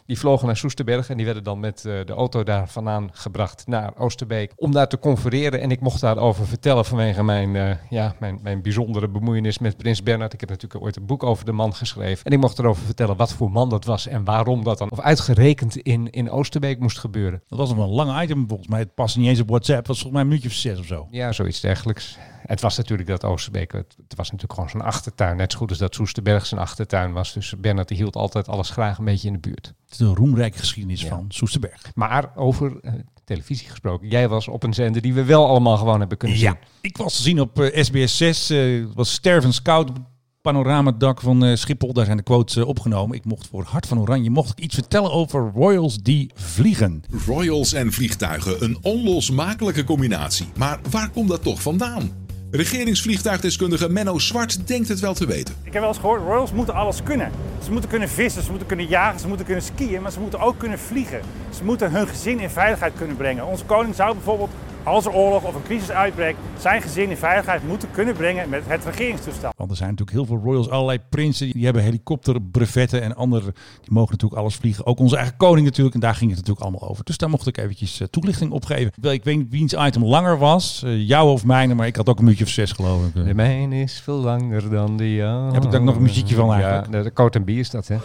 Die 0.09 0.19
vlogen 0.19 0.47
naar 0.47 0.57
Soesterberg 0.57 1.11
en 1.11 1.17
die 1.17 1.25
werden 1.25 1.45
dan 1.45 1.61
met 1.61 1.85
eh, 1.85 1.93
de 2.05 2.13
auto 2.13 2.43
daar 2.43 2.69
vandaan 2.69 3.09
gebracht 3.13 3.67
naar 3.67 3.93
Oosterbeek 3.97 4.53
om 4.57 4.73
daar 4.73 4.89
te 4.89 4.99
confereren. 4.99 5.61
En 5.61 5.71
ik 5.71 5.81
mocht 5.81 6.01
daarover 6.01 6.47
vertellen 6.47 6.85
vanwege 6.85 7.25
mijn, 7.25 7.57
eh, 7.57 7.71
ja, 7.91 8.15
mijn, 8.19 8.39
mijn 8.43 8.63
bijzondere 8.63 9.09
bemoeienis 9.09 9.59
met 9.59 9.77
Prins 9.77 10.03
Bernhard. 10.03 10.33
Ik 10.33 10.41
heb 10.41 10.49
natuurlijk 10.49 10.85
ooit 10.85 10.97
een 10.97 11.07
boek 11.07 11.23
over 11.23 11.45
de 11.45 11.53
man 11.53 11.75
geschreven. 11.75 12.25
En 12.25 12.33
ik 12.33 12.39
mocht 12.39 12.59
erover 12.59 12.85
vertellen 12.85 13.17
wat 13.17 13.33
voor 13.33 13.51
man 13.51 13.69
dat 13.69 13.85
was 13.85 14.07
en 14.07 14.25
waarom 14.25 14.65
dat 14.65 14.79
dan 14.79 14.91
of 14.91 15.01
uitgerekend 15.01 15.77
in, 15.77 16.11
in 16.11 16.31
Oosterbeek 16.31 16.79
moest 16.79 16.99
gebeuren. 16.99 17.43
Dat 17.49 17.59
was 17.59 17.75
nog 17.75 17.87
een 17.87 17.95
lang 17.95 18.23
item 18.23 18.49
volgens 18.49 18.69
mij. 18.69 18.79
Het 18.79 18.95
past 18.95 19.17
niet 19.17 19.29
eens 19.29 19.41
op 19.41 19.49
WhatsApp. 19.49 19.79
Het 19.79 19.87
was 19.87 20.01
volgens 20.01 20.13
mij 20.13 20.23
een 20.23 20.29
minuutje 20.29 20.49
of 20.49 20.55
zes 20.55 20.79
of 20.79 20.87
zo. 20.87 21.09
Ja, 21.11 21.33
zoiets 21.33 21.61
dergelijks. 21.61 22.19
Het 22.47 22.61
was 22.61 22.77
natuurlijk 22.77 23.09
dat 23.09 23.25
Oosterbeek, 23.25 23.73
het, 23.73 23.97
het 24.09 24.17
was 24.17 24.31
natuurlijk 24.31 24.53
gewoon 24.53 24.71
zijn 24.71 24.83
achtertuin. 24.83 25.37
Net 25.37 25.53
zo 25.53 25.59
goed 25.59 25.69
als 25.69 25.79
dat 25.79 25.95
Soesterberg 25.95 26.47
zijn 26.47 26.61
achtertuin 26.61 27.13
was. 27.13 27.33
Dus 27.33 27.55
Bernhard 27.59 27.89
die 27.89 27.97
hield 27.97 28.17
altijd 28.17 28.49
alles 28.49 28.71
graag 28.71 28.99
beetje 29.11 29.27
in 29.27 29.33
de 29.33 29.39
buurt. 29.39 29.67
Het 29.85 29.93
is 29.93 29.99
een 29.99 30.15
roemrijke 30.15 30.59
geschiedenis 30.59 31.07
van 31.07 31.25
Soesterberg. 31.29 31.83
Maar 31.95 32.33
over 32.37 32.81
eh, 32.83 32.93
televisie 33.25 33.69
gesproken. 33.69 34.09
Jij 34.09 34.29
was 34.29 34.49
op 34.49 34.63
een 34.63 34.75
zender 34.75 35.03
die 35.03 35.15
we 35.15 35.25
wel 35.25 35.47
allemaal 35.47 35.77
gewoon 35.77 35.99
hebben 36.01 36.19
kunnen 36.19 36.39
zien. 36.39 36.47
Ja, 36.49 36.59
ik 36.81 36.97
was 36.97 37.17
te 37.17 37.23
zien 37.23 37.41
op 37.41 37.61
eh, 37.61 37.83
SBS 37.85 38.17
6. 38.17 38.51
eh, 38.51 38.59
Het 38.81 38.95
was 38.95 39.13
Sterven 39.13 39.53
Scout 39.53 39.89
op 39.89 39.95
het 39.97 40.05
panoramadak 40.41 41.21
van 41.21 41.45
eh, 41.45 41.57
Schiphol. 41.57 41.93
Daar 41.93 42.05
zijn 42.05 42.17
de 42.17 42.23
quotes 42.23 42.57
eh, 42.57 42.67
opgenomen. 42.67 43.17
Ik 43.17 43.25
mocht 43.25 43.47
voor 43.47 43.65
Hart 43.65 43.87
van 43.87 43.99
Oranje 44.01 44.31
mocht 44.31 44.51
ik 44.51 44.59
iets 44.65 44.75
vertellen 44.75 45.13
over 45.13 45.51
Royals 45.55 45.97
die 45.97 46.31
vliegen. 46.35 47.03
Royals 47.27 47.73
en 47.73 47.93
vliegtuigen, 47.93 48.65
een 48.65 48.79
onlosmakelijke 48.83 49.85
combinatie. 49.85 50.47
Maar 50.57 50.81
waar 50.91 51.11
komt 51.11 51.29
dat 51.29 51.43
toch 51.43 51.63
vandaan? 51.63 52.11
Regeringsvliegtuigdeskundige 52.51 53.89
Menno 53.89 54.19
Zwart 54.19 54.67
denkt 54.67 54.89
het 54.89 55.01
wel 55.01 55.15
te 55.15 55.27
weten. 55.27 55.55
Ik 55.63 55.73
heb 55.73 55.81
wel 55.81 55.91
eens 55.91 56.01
gehoord, 56.01 56.23
Royals 56.23 56.53
moeten 56.53 56.75
alles 56.75 57.03
kunnen. 57.03 57.31
Ze 57.65 57.71
moeten 57.71 57.91
kunnen 57.91 58.09
vissen, 58.09 58.43
ze 58.43 58.51
moeten 58.51 58.69
kunnen 58.69 58.87
jagen, 58.87 59.21
ze 59.21 59.29
moeten 59.29 59.47
kunnen 59.47 59.65
skiën, 59.65 60.03
maar 60.03 60.13
ze 60.13 60.21
moeten 60.21 60.41
ook 60.41 60.59
kunnen 60.59 60.79
vliegen. 60.79 61.21
Ze 61.57 61.65
moeten 61.65 61.91
hun 61.91 62.09
gezin 62.09 62.41
in 62.41 62.51
veiligheid 62.51 62.93
kunnen 62.97 63.17
brengen. 63.17 63.47
Onze 63.47 63.65
koning 63.65 63.95
zou 63.95 64.15
bijvoorbeeld, 64.15 64.51
als 64.89 65.05
er 65.07 65.13
oorlog 65.13 65.43
of 65.45 65.55
een 65.55 65.63
crisis 65.63 65.91
uitbreekt, 65.91 66.39
zijn 66.59 66.83
gezin 66.83 67.11
in 67.11 67.17
veiligheid 67.17 67.67
moeten 67.69 67.91
kunnen 67.91 68.15
brengen 68.15 68.49
met 68.49 68.63
het 68.67 68.85
regeringstoestel. 68.85 69.51
Want 69.57 69.71
er 69.71 69.77
zijn 69.77 69.91
natuurlijk 69.91 70.17
heel 70.17 70.27
veel 70.27 70.41
royals, 70.45 70.71
allerlei 70.71 70.99
prinsen. 71.09 71.51
Die 71.53 71.65
hebben 71.65 71.83
helikopterbrevetten 71.83 73.03
en 73.03 73.15
anderen. 73.17 73.53
Die 73.81 73.93
mogen 73.93 74.11
natuurlijk 74.11 74.41
alles 74.41 74.55
vliegen. 74.55 74.87
Ook 74.87 74.99
onze 74.99 75.17
eigen 75.17 75.37
koning 75.37 75.67
natuurlijk. 75.67 75.95
En 75.95 76.01
daar 76.01 76.15
ging 76.15 76.31
het 76.31 76.39
natuurlijk 76.39 76.67
allemaal 76.67 76.89
over. 76.91 77.05
Dus 77.05 77.17
daar 77.17 77.31
mocht 77.31 77.47
ik 77.47 77.57
eventjes 77.59 78.01
eh, 78.01 78.07
toelichting 78.07 78.51
op 78.53 78.65
geven. 78.65 78.93
Wel, 79.01 79.13
Ik 79.13 79.25
weet 79.25 79.37
niet 79.37 79.51
wiens 79.51 79.73
item 79.73 80.05
langer 80.05 80.39
was. 80.39 80.83
eh, 80.85 81.07
jou 81.09 81.31
of 81.31 81.45
mijne. 81.45 81.75
Maar 81.75 81.87
ik 81.87 81.97
had 81.97 82.09
ook 82.09 82.19
een 82.19 82.25
minuutje 82.25 82.45
of 82.45 82.51
zes 82.51 82.73
geloof 82.73 83.07
ik. 83.07 83.25
De 83.27 83.35
mijne 83.35 83.81
is 83.81 84.01
veel 84.01 84.19
langer 84.19 84.71
dan 84.71 84.97
de 84.97 85.15
jou. 85.15 85.53
Heb 85.53 85.65
ik 85.65 85.71
daar 85.71 85.83
nog 85.83 85.97
een 85.97 86.03
muziekje 86.03 86.35
van 86.35 86.53
eigenlijk? 86.53 86.87
Ja, 86.87 86.93
de, 86.99 87.03
de 87.03 87.13
Coat 87.13 87.35
en 87.35 87.45
Bier 87.45 87.59
is 87.59 87.71
dat, 87.71 87.89
hè? 87.89 87.97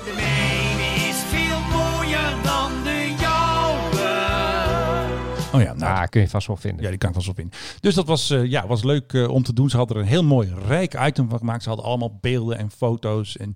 Oh 5.53 5.61
ja, 5.61 5.73
nou, 5.73 5.97
Ah, 5.97 6.07
kun 6.09 6.21
je 6.21 6.29
vast 6.29 6.47
wel 6.47 6.55
vinden. 6.57 6.83
Ja, 6.83 6.89
die 6.89 6.97
kan 6.97 7.09
ik 7.09 7.15
vast 7.15 7.27
wel 7.27 7.35
vinden. 7.35 7.59
Dus 7.79 7.95
dat 7.95 8.07
was, 8.07 8.29
eh, 8.29 8.45
ja, 8.45 8.67
was 8.67 8.83
leuk 8.83 9.13
eh, 9.13 9.29
om 9.29 9.43
te 9.43 9.53
doen. 9.53 9.69
Ze 9.69 9.77
hadden 9.77 9.95
er 9.97 10.01
een 10.03 10.07
heel 10.09 10.23
mooi 10.23 10.53
rijk 10.67 10.93
item 11.05 11.29
van 11.29 11.37
gemaakt. 11.37 11.63
Ze 11.63 11.69
hadden 11.69 11.87
allemaal 11.87 12.17
beelden 12.21 12.57
en 12.57 12.71
foto's. 12.71 13.37
En 13.37 13.55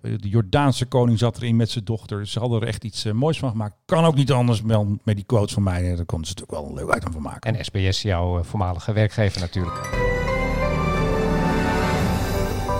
de 0.00 0.28
Jordaanse 0.28 0.86
koning 0.86 1.18
zat 1.18 1.36
erin 1.36 1.56
met 1.56 1.70
zijn 1.70 1.84
dochter. 1.84 2.26
Ze 2.26 2.38
hadden 2.38 2.60
er 2.60 2.66
echt 2.68 2.84
iets 2.84 3.04
eh, 3.04 3.12
moois 3.12 3.38
van 3.38 3.50
gemaakt. 3.50 3.74
Kan 3.84 4.04
ook 4.04 4.14
niet 4.14 4.32
anders 4.32 4.62
dan 4.62 5.00
met 5.04 5.16
die 5.16 5.24
quotes 5.24 5.52
van 5.52 5.62
mij. 5.62 5.96
Daar 5.96 6.04
konden 6.04 6.28
ze 6.28 6.34
natuurlijk 6.34 6.50
wel 6.50 6.66
een 6.68 6.86
leuk 6.86 6.96
item 6.96 7.12
van 7.12 7.22
maken. 7.22 7.54
En 7.56 7.64
SBS, 7.64 8.02
jouw 8.02 8.42
voormalige 8.42 8.92
werkgever 8.92 9.40
natuurlijk. 9.40 9.90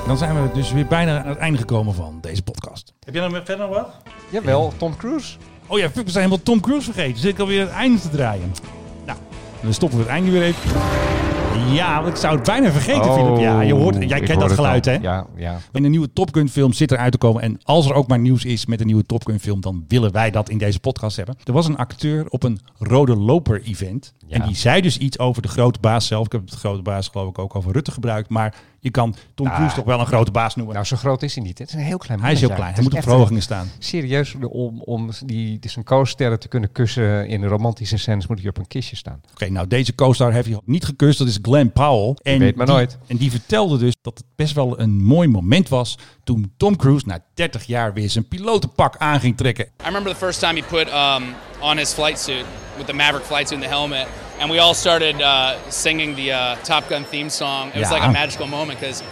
Dan 0.06 0.18
zijn 0.18 0.42
we 0.42 0.52
dus 0.52 0.72
weer 0.72 0.86
bijna 0.86 1.22
aan 1.22 1.28
het 1.28 1.38
einde 1.38 1.58
gekomen 1.58 1.94
van 1.94 2.18
deze 2.20 2.42
podcast. 2.42 2.92
Heb 3.04 3.14
jij 3.14 3.28
nog 3.28 3.36
verder 3.44 3.58
nog 3.58 3.76
wat? 3.76 3.96
Jawel, 4.30 4.72
Tom 4.76 4.96
Cruise. 4.96 5.36
Oh 5.70 5.78
ja, 5.78 5.90
fuck, 5.90 6.04
we 6.04 6.10
zijn 6.10 6.24
helemaal 6.24 6.44
Tom 6.44 6.60
Cruise 6.60 6.92
vergeten. 6.92 7.20
Zit 7.20 7.30
ik 7.32 7.38
alweer 7.38 7.60
het 7.60 7.70
einde 7.70 8.00
te 8.00 8.08
draaien. 8.08 8.52
Nou, 9.06 9.18
dan 9.62 9.72
stoppen 9.74 9.98
we 9.98 10.04
het 10.04 10.12
einde 10.12 10.30
weer 10.30 10.42
even. 10.42 10.70
Ja, 11.72 12.02
want 12.02 12.14
ik 12.14 12.20
zou 12.20 12.36
het 12.36 12.46
bijna 12.46 12.70
vergeten, 12.70 13.02
Oh, 13.10 13.14
Philip. 13.14 13.38
Ja, 13.38 13.60
je 13.60 13.74
hoort, 13.74 14.08
jij 14.08 14.18
ik 14.20 14.24
kent 14.24 14.40
dat 14.40 14.52
geluid, 14.52 14.84
hè? 14.84 14.92
Ja, 14.92 15.26
ja. 15.36 15.58
En 15.72 15.84
een 15.84 15.90
nieuwe 15.90 16.12
Top 16.12 16.34
Gun 16.34 16.48
film 16.48 16.72
zit 16.72 16.90
eruit 16.92 17.12
te 17.12 17.18
komen. 17.18 17.42
En 17.42 17.60
als 17.62 17.86
er 17.86 17.94
ook 17.94 18.08
maar 18.08 18.18
nieuws 18.18 18.44
is 18.44 18.66
met 18.66 18.80
een 18.80 18.86
nieuwe 18.86 19.06
Top 19.06 19.26
Gun 19.26 19.40
film, 19.40 19.60
dan 19.60 19.84
willen 19.88 20.12
wij 20.12 20.30
dat 20.30 20.48
in 20.48 20.58
deze 20.58 20.80
podcast 20.80 21.16
hebben. 21.16 21.36
Er 21.44 21.52
was 21.52 21.66
een 21.66 21.76
acteur 21.76 22.26
op 22.28 22.42
een 22.42 22.60
rode 22.78 23.16
loper 23.16 23.62
event. 23.62 24.14
En 24.28 24.42
die 24.42 24.56
zei 24.56 24.80
dus 24.80 24.98
iets 24.98 25.18
over 25.18 25.42
de 25.42 25.48
grote 25.48 25.78
baas 25.80 26.06
zelf. 26.06 26.26
Ik 26.26 26.32
heb 26.32 26.40
het 26.44 26.54
grote 26.54 26.82
baas 26.82 27.08
geloof 27.08 27.28
ik 27.28 27.38
ook 27.38 27.54
over 27.54 27.72
Rutte 27.72 27.90
gebruikt. 27.90 28.28
Maar 28.28 28.54
je 28.80 28.90
kan 28.90 29.14
Tom 29.34 29.46
Ah. 29.46 29.54
Cruise 29.54 29.74
toch 29.74 29.84
wel 29.84 30.00
een 30.00 30.06
grote 30.06 30.30
baas 30.30 30.54
noemen. 30.56 30.74
Nou, 30.74 30.86
zo 30.86 30.96
groot 30.96 31.22
is 31.22 31.34
hij 31.34 31.44
niet. 31.44 31.58
Het 31.58 31.68
is 31.68 31.74
een 31.74 31.80
heel 31.80 31.98
klein 31.98 32.20
Hij 32.20 32.32
is 32.32 32.40
heel 32.40 32.50
klein. 32.52 32.74
Hij 32.74 32.82
moet 32.82 32.94
op 32.94 33.02
verhogingen 33.02 33.42
staan. 33.42 33.70
Serieus, 33.78 34.34
om, 34.48 34.80
om 34.82 35.10
die, 35.24 35.58
die 35.58 35.70
zijn 35.70 35.84
co-sterren 35.84 36.38
te 36.40 36.48
kunnen 36.48 36.72
kussen 36.72 37.28
in 37.28 37.44
romantische 37.44 37.96
scènes 37.96 38.26
moet 38.26 38.38
hij 38.40 38.48
op 38.48 38.58
een 38.58 38.66
kistje 38.66 38.96
staan. 38.96 39.20
Oké, 39.32 39.48
nou 39.50 39.66
deze 39.66 39.94
co-star 39.94 40.32
heeft 40.32 40.48
hij 40.48 40.60
niet 40.64 40.84
gekust. 40.84 41.18
Dat 41.18 41.28
is 41.28 41.38
Glenn 41.42 41.72
Powell. 41.72 42.16
En 42.22 42.38
weet 42.38 42.56
maar 42.56 42.66
die- 42.66 42.74
nooit. 42.74 42.98
En 43.06 43.16
die 43.16 43.30
vertelde 43.30 43.78
dus 43.78 43.94
dat 44.02 44.18
het 44.18 44.26
best 44.36 44.54
wel 44.54 44.80
een 44.80 45.02
mooi 45.02 45.28
moment 45.28 45.68
was 45.68 45.98
toen 46.24 46.52
Tom 46.56 46.76
Cruise 46.76 47.06
na 47.06 47.18
30 47.34 47.64
jaar 47.64 47.92
weer 47.92 48.10
zijn 48.10 48.28
pilotenpak 48.28 48.96
aan 48.96 49.20
ging 49.20 49.36
trekken. 49.36 49.64
I 49.64 49.70
remember 49.84 50.12
the 50.12 50.18
first 50.18 50.40
time 50.40 50.60
he 50.60 50.66
put 50.66 50.88
um, 50.92 51.24
on 51.70 51.76
his 51.76 51.92
flight 51.92 52.18
suit 52.20 52.44
with 52.76 52.86
the 52.86 52.92
Maverick 52.92 53.24
flight 53.24 53.48
suit 53.48 53.58
and 53.60 53.62
the 53.62 53.74
helmet, 53.76 54.06
and 54.40 54.50
we 54.50 54.58
all 54.58 54.74
started 54.74 55.20
uh, 55.20 55.70
singing 55.70 56.14
the 56.14 56.32
uh, 56.32 56.56
Top 56.64 56.88
Gun 56.88 57.04
theme 57.04 57.30
song. 57.30 57.70
It 57.74 57.78
was 57.78 57.90
like 57.90 58.02
a 58.02 58.12
magical 58.12 58.46
moment 58.46 58.80
because 58.80 59.02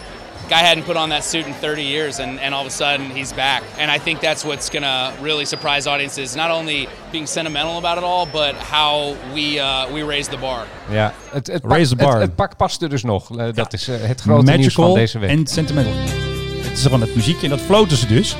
guy 0.49 0.59
hadn't 0.59 0.85
put 0.85 0.97
on 0.97 1.09
that 1.09 1.23
suit 1.23 1.45
in 1.45 1.53
30 1.53 1.83
years, 1.83 2.19
and, 2.19 2.39
and 2.39 2.53
all 2.53 2.61
of 2.61 2.67
a 2.67 2.71
sudden 2.71 3.11
he's 3.11 3.33
back. 3.33 3.63
And 3.77 3.91
I 3.91 3.99
think 3.99 4.19
that's 4.19 4.43
what's 4.43 4.69
gonna 4.69 5.13
really 5.21 5.45
surprise 5.45 5.89
audiences. 5.89 6.35
Not 6.35 6.51
only 6.51 6.87
being 7.11 7.27
sentimental 7.27 7.77
about 7.77 7.97
it 7.97 8.03
all, 8.03 8.25
but 8.25 8.55
how 8.55 9.15
we 9.33 9.59
uh, 9.59 9.93
we 9.93 10.03
raise 10.03 10.29
the 10.29 10.37
bar. 10.37 10.65
Ja, 10.89 11.13
het, 11.31 11.47
het, 11.47 11.63
Raise 11.65 11.95
pak, 11.95 11.99
the 11.99 12.05
bar. 12.05 12.13
Het, 12.13 12.21
het 12.21 12.35
pak 12.35 12.57
paste 12.57 12.87
dus 12.87 13.03
nog. 13.03 13.37
Eh, 13.37 13.53
dat 13.53 13.73
is 13.73 13.87
eh, 13.87 13.95
het 14.01 14.21
grote 14.21 14.51
nieuws 14.51 14.73
van 14.73 14.93
deze 14.93 15.19
week. 15.19 15.29
en 15.29 15.47
sentimental. 15.47 15.93
Het 15.93 16.77
is 16.77 16.83
gewoon 16.83 17.01
het 17.01 17.15
muziekje 17.15 17.43
en 17.43 17.49
dat 17.49 17.61
floten 17.61 17.97
ze 17.97 18.07
dus. 18.07 18.35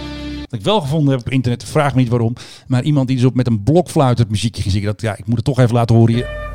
Wat 0.49 0.59
ik 0.59 0.65
wel 0.65 0.81
gevonden 0.81 1.17
heb 1.17 1.19
op 1.19 1.29
internet, 1.29 1.63
vraag 1.63 1.93
me 1.93 1.99
niet 1.99 2.09
waarom. 2.09 2.33
Maar 2.67 2.83
iemand 2.83 3.07
die 3.07 3.17
dus 3.17 3.25
op 3.25 3.35
met 3.35 3.47
een 3.47 3.63
blokfluit 3.63 4.17
het 4.17 4.29
muziekje 4.29 4.61
ging 4.61 4.73
zingen. 4.73 4.87
Dat, 4.87 5.01
ja, 5.01 5.15
ik 5.17 5.25
moet 5.25 5.35
het 5.35 5.45
toch 5.45 5.59
even 5.59 5.73
laten 5.73 5.95
horen 5.95 6.13
hier. 6.13 6.46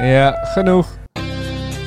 Ja, 0.00 0.38
genoeg. 0.44 0.98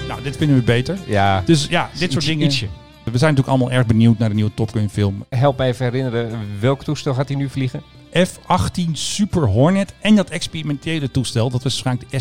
Nou, 0.08 0.24
dit 0.24 0.38
vinden 0.38 0.58
we 0.58 0.64
beter. 0.64 0.98
Ja. 1.06 1.42
Dus 1.46 1.68
ja, 1.70 1.90
dit 2.00 2.12
soort 2.12 2.26
dingen. 2.26 2.46
ietsje. 2.46 2.66
We 3.04 3.18
zijn 3.18 3.34
natuurlijk 3.34 3.48
allemaal 3.48 3.72
erg 3.78 3.86
benieuwd 3.88 4.18
naar 4.18 4.30
de 4.30 4.36
nieuwe 4.36 4.54
Top 4.54 4.72
Gun 4.72 4.90
film. 4.90 5.26
Help 5.30 5.58
me 5.58 5.66
even 5.66 5.86
herinneren, 5.86 6.32
welk 6.60 6.84
toestel 6.84 7.14
gaat 7.14 7.28
hij 7.28 7.38
nu 7.38 7.50
vliegen? 7.50 7.82
F-18 8.18 8.92
Super 8.92 9.48
Hornet 9.48 9.94
en 10.02 10.16
dat 10.16 10.30
experimentele 10.30 11.12
toestel. 11.12 11.50
Dat 11.50 11.64
was 11.64 11.82
waarschijnlijk 11.84 12.12
de 12.12 12.20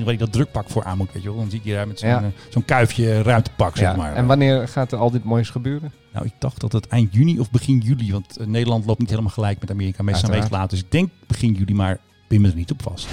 SR-72 0.00 0.02
waar 0.04 0.12
je 0.12 0.18
dat 0.18 0.32
drukpak 0.32 0.68
voor 0.70 0.84
aan 0.84 0.96
moet. 0.98 1.12
Weet 1.12 1.22
je 1.22 1.28
wel. 1.28 1.38
Dan 1.38 1.50
zie 1.50 1.60
je 1.62 1.72
daar 1.72 1.88
met 1.88 1.98
zo'n 1.98 2.08
Ja. 2.08 2.18
eh, 2.22 2.26
zo'n 2.48 2.64
kuifje 2.64 3.22
ruimtepak, 3.22 3.76
zeg 3.76 3.90
Ja, 3.90 3.96
maar. 3.96 4.14
En 4.14 4.26
wanneer 4.26 4.68
gaat 4.68 4.92
er 4.92 4.98
al 4.98 5.10
dit 5.10 5.24
moois 5.24 5.50
gebeuren? 5.50 5.92
Nou, 6.12 6.26
ik 6.26 6.32
dacht 6.38 6.60
dat 6.60 6.72
het 6.72 6.86
eind 6.88 7.14
juni 7.14 7.38
of 7.40 7.50
begin 7.50 7.78
juli, 7.78 8.12
want 8.12 8.36
eh, 8.36 8.46
Nederland 8.46 8.86
loopt 8.86 8.98
niet 8.98 9.10
helemaal 9.10 9.30
gelijk 9.32 9.60
met 9.60 9.70
Amerika. 9.70 10.02
Meestal 10.02 10.30
een 10.34 10.40
week 10.40 10.50
later. 10.50 10.68
Dus 10.68 10.80
ik 10.80 10.90
denk 10.90 11.10
begin 11.26 11.52
juli, 11.52 11.74
maar 11.74 11.98
pin 12.28 12.40
me 12.40 12.48
er 12.48 12.54
niet 12.56 12.70
op 12.70 12.82
vast. 12.82 13.08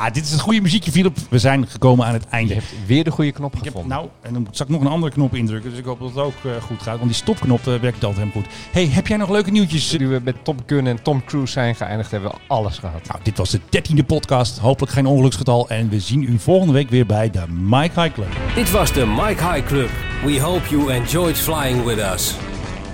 Ja, 0.00 0.10
dit 0.10 0.24
is 0.24 0.30
het 0.30 0.40
goede 0.40 0.60
muziekje, 0.60 0.90
Philip. 0.90 1.16
We 1.30 1.38
zijn 1.38 1.66
gekomen 1.68 2.06
aan 2.06 2.12
het 2.12 2.26
einde. 2.28 2.54
Je 2.54 2.60
hebt 2.60 2.86
weer 2.86 3.04
de 3.04 3.10
goede 3.10 3.32
knop 3.32 3.54
Ik 3.54 3.64
heb, 3.64 3.72
gevonden. 3.74 3.96
nou, 3.96 4.08
en 4.22 4.32
dan 4.32 4.46
zal 4.50 4.66
ik 4.66 4.72
nog 4.72 4.80
een 4.80 4.86
andere 4.86 5.12
knop 5.12 5.34
indrukken. 5.34 5.70
Dus 5.70 5.78
ik 5.78 5.84
hoop 5.84 6.00
dat 6.00 6.08
het 6.08 6.18
ook 6.18 6.34
eh, 6.44 6.62
goed 6.62 6.82
gaat. 6.82 6.94
Want 6.96 7.04
die 7.04 7.14
stopknop 7.14 7.58
eh, 7.58 7.64
werkt 7.64 8.04
altijd 8.04 8.16
helemaal 8.16 8.42
goed. 8.42 8.46
hey, 8.72 8.86
heb 8.86 9.06
jij 9.06 9.16
nog 9.16 9.30
leuke 9.30 9.50
nieuwtjes? 9.50 9.96
Nu 9.98 10.08
we 10.08 10.20
met 10.24 10.44
Top 10.44 10.62
Gun 10.66 10.86
en 10.86 11.02
Tom 11.02 11.24
Cruise 11.24 11.52
zijn 11.52 11.74
geëindigd, 11.74 12.10
hebben 12.10 12.30
we 12.30 12.36
alles 12.46 12.78
gehad. 12.78 13.06
Nou, 13.08 13.20
dit 13.22 13.38
was 13.38 13.50
de 13.50 13.60
dertiende 13.68 14.04
podcast. 14.04 14.58
Hopelijk 14.58 14.92
geen 14.92 15.06
ongeluksgetal. 15.06 15.68
En 15.68 15.88
we 15.88 16.00
zien 16.00 16.22
u 16.22 16.38
volgende 16.38 16.72
week 16.72 16.90
weer 16.90 17.06
bij 17.06 17.30
de 17.30 17.42
Mike 17.48 18.00
High 18.00 18.14
Club. 18.14 18.28
Dit 18.54 18.70
was 18.70 18.92
de 18.92 19.06
Mike 19.06 19.44
High 19.52 19.66
Club. 19.66 19.90
We 20.24 20.40
hope 20.40 20.68
you 20.68 20.92
enjoyed 20.92 21.36
flying 21.38 21.84
with 21.84 21.98
us. 21.98 22.34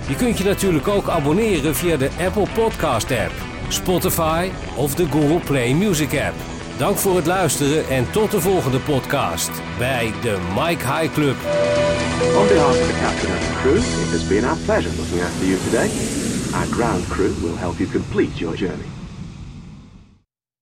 Je 0.07 0.15
kunt 0.15 0.37
je 0.37 0.43
natuurlijk 0.43 0.87
ook 0.87 1.09
abonneren 1.09 1.75
via 1.75 1.97
de 1.97 2.09
Apple 2.25 2.47
Podcast 2.53 3.11
app, 3.11 3.33
Spotify 3.67 4.49
of 4.75 4.95
de 4.95 5.05
Google 5.05 5.39
Play 5.39 5.73
Music 5.73 6.13
app. 6.13 6.50
Dank 6.81 6.97
voor 6.97 7.15
het 7.15 7.25
luisteren 7.25 7.87
en 7.89 8.11
tot 8.11 8.31
de 8.31 8.41
volgende 8.41 8.79
podcast 8.79 9.51
bij 9.77 10.13
de 10.21 10.37
Mike 10.55 10.93
High 10.93 11.13
Club. 11.13 11.35
On 12.37 12.47
behalf 12.47 12.79
of 12.79 12.87
the 12.87 12.99
captain 13.01 13.31
and 13.31 13.41
the 13.41 13.53
crew, 13.61 13.77
it 13.77 14.11
has 14.11 14.27
been 14.27 14.45
our 14.45 14.57
pleasure 14.57 14.95
looking 14.95 15.21
after 15.21 15.45
you 15.45 15.59
today. 15.63 15.89
Our 16.53 16.65
ground 16.65 17.07
crew 17.07 17.33
will 17.41 17.57
help 17.57 17.77
you 17.77 17.89
complete 17.91 18.39
your 18.39 18.57
journey. 18.57 19.00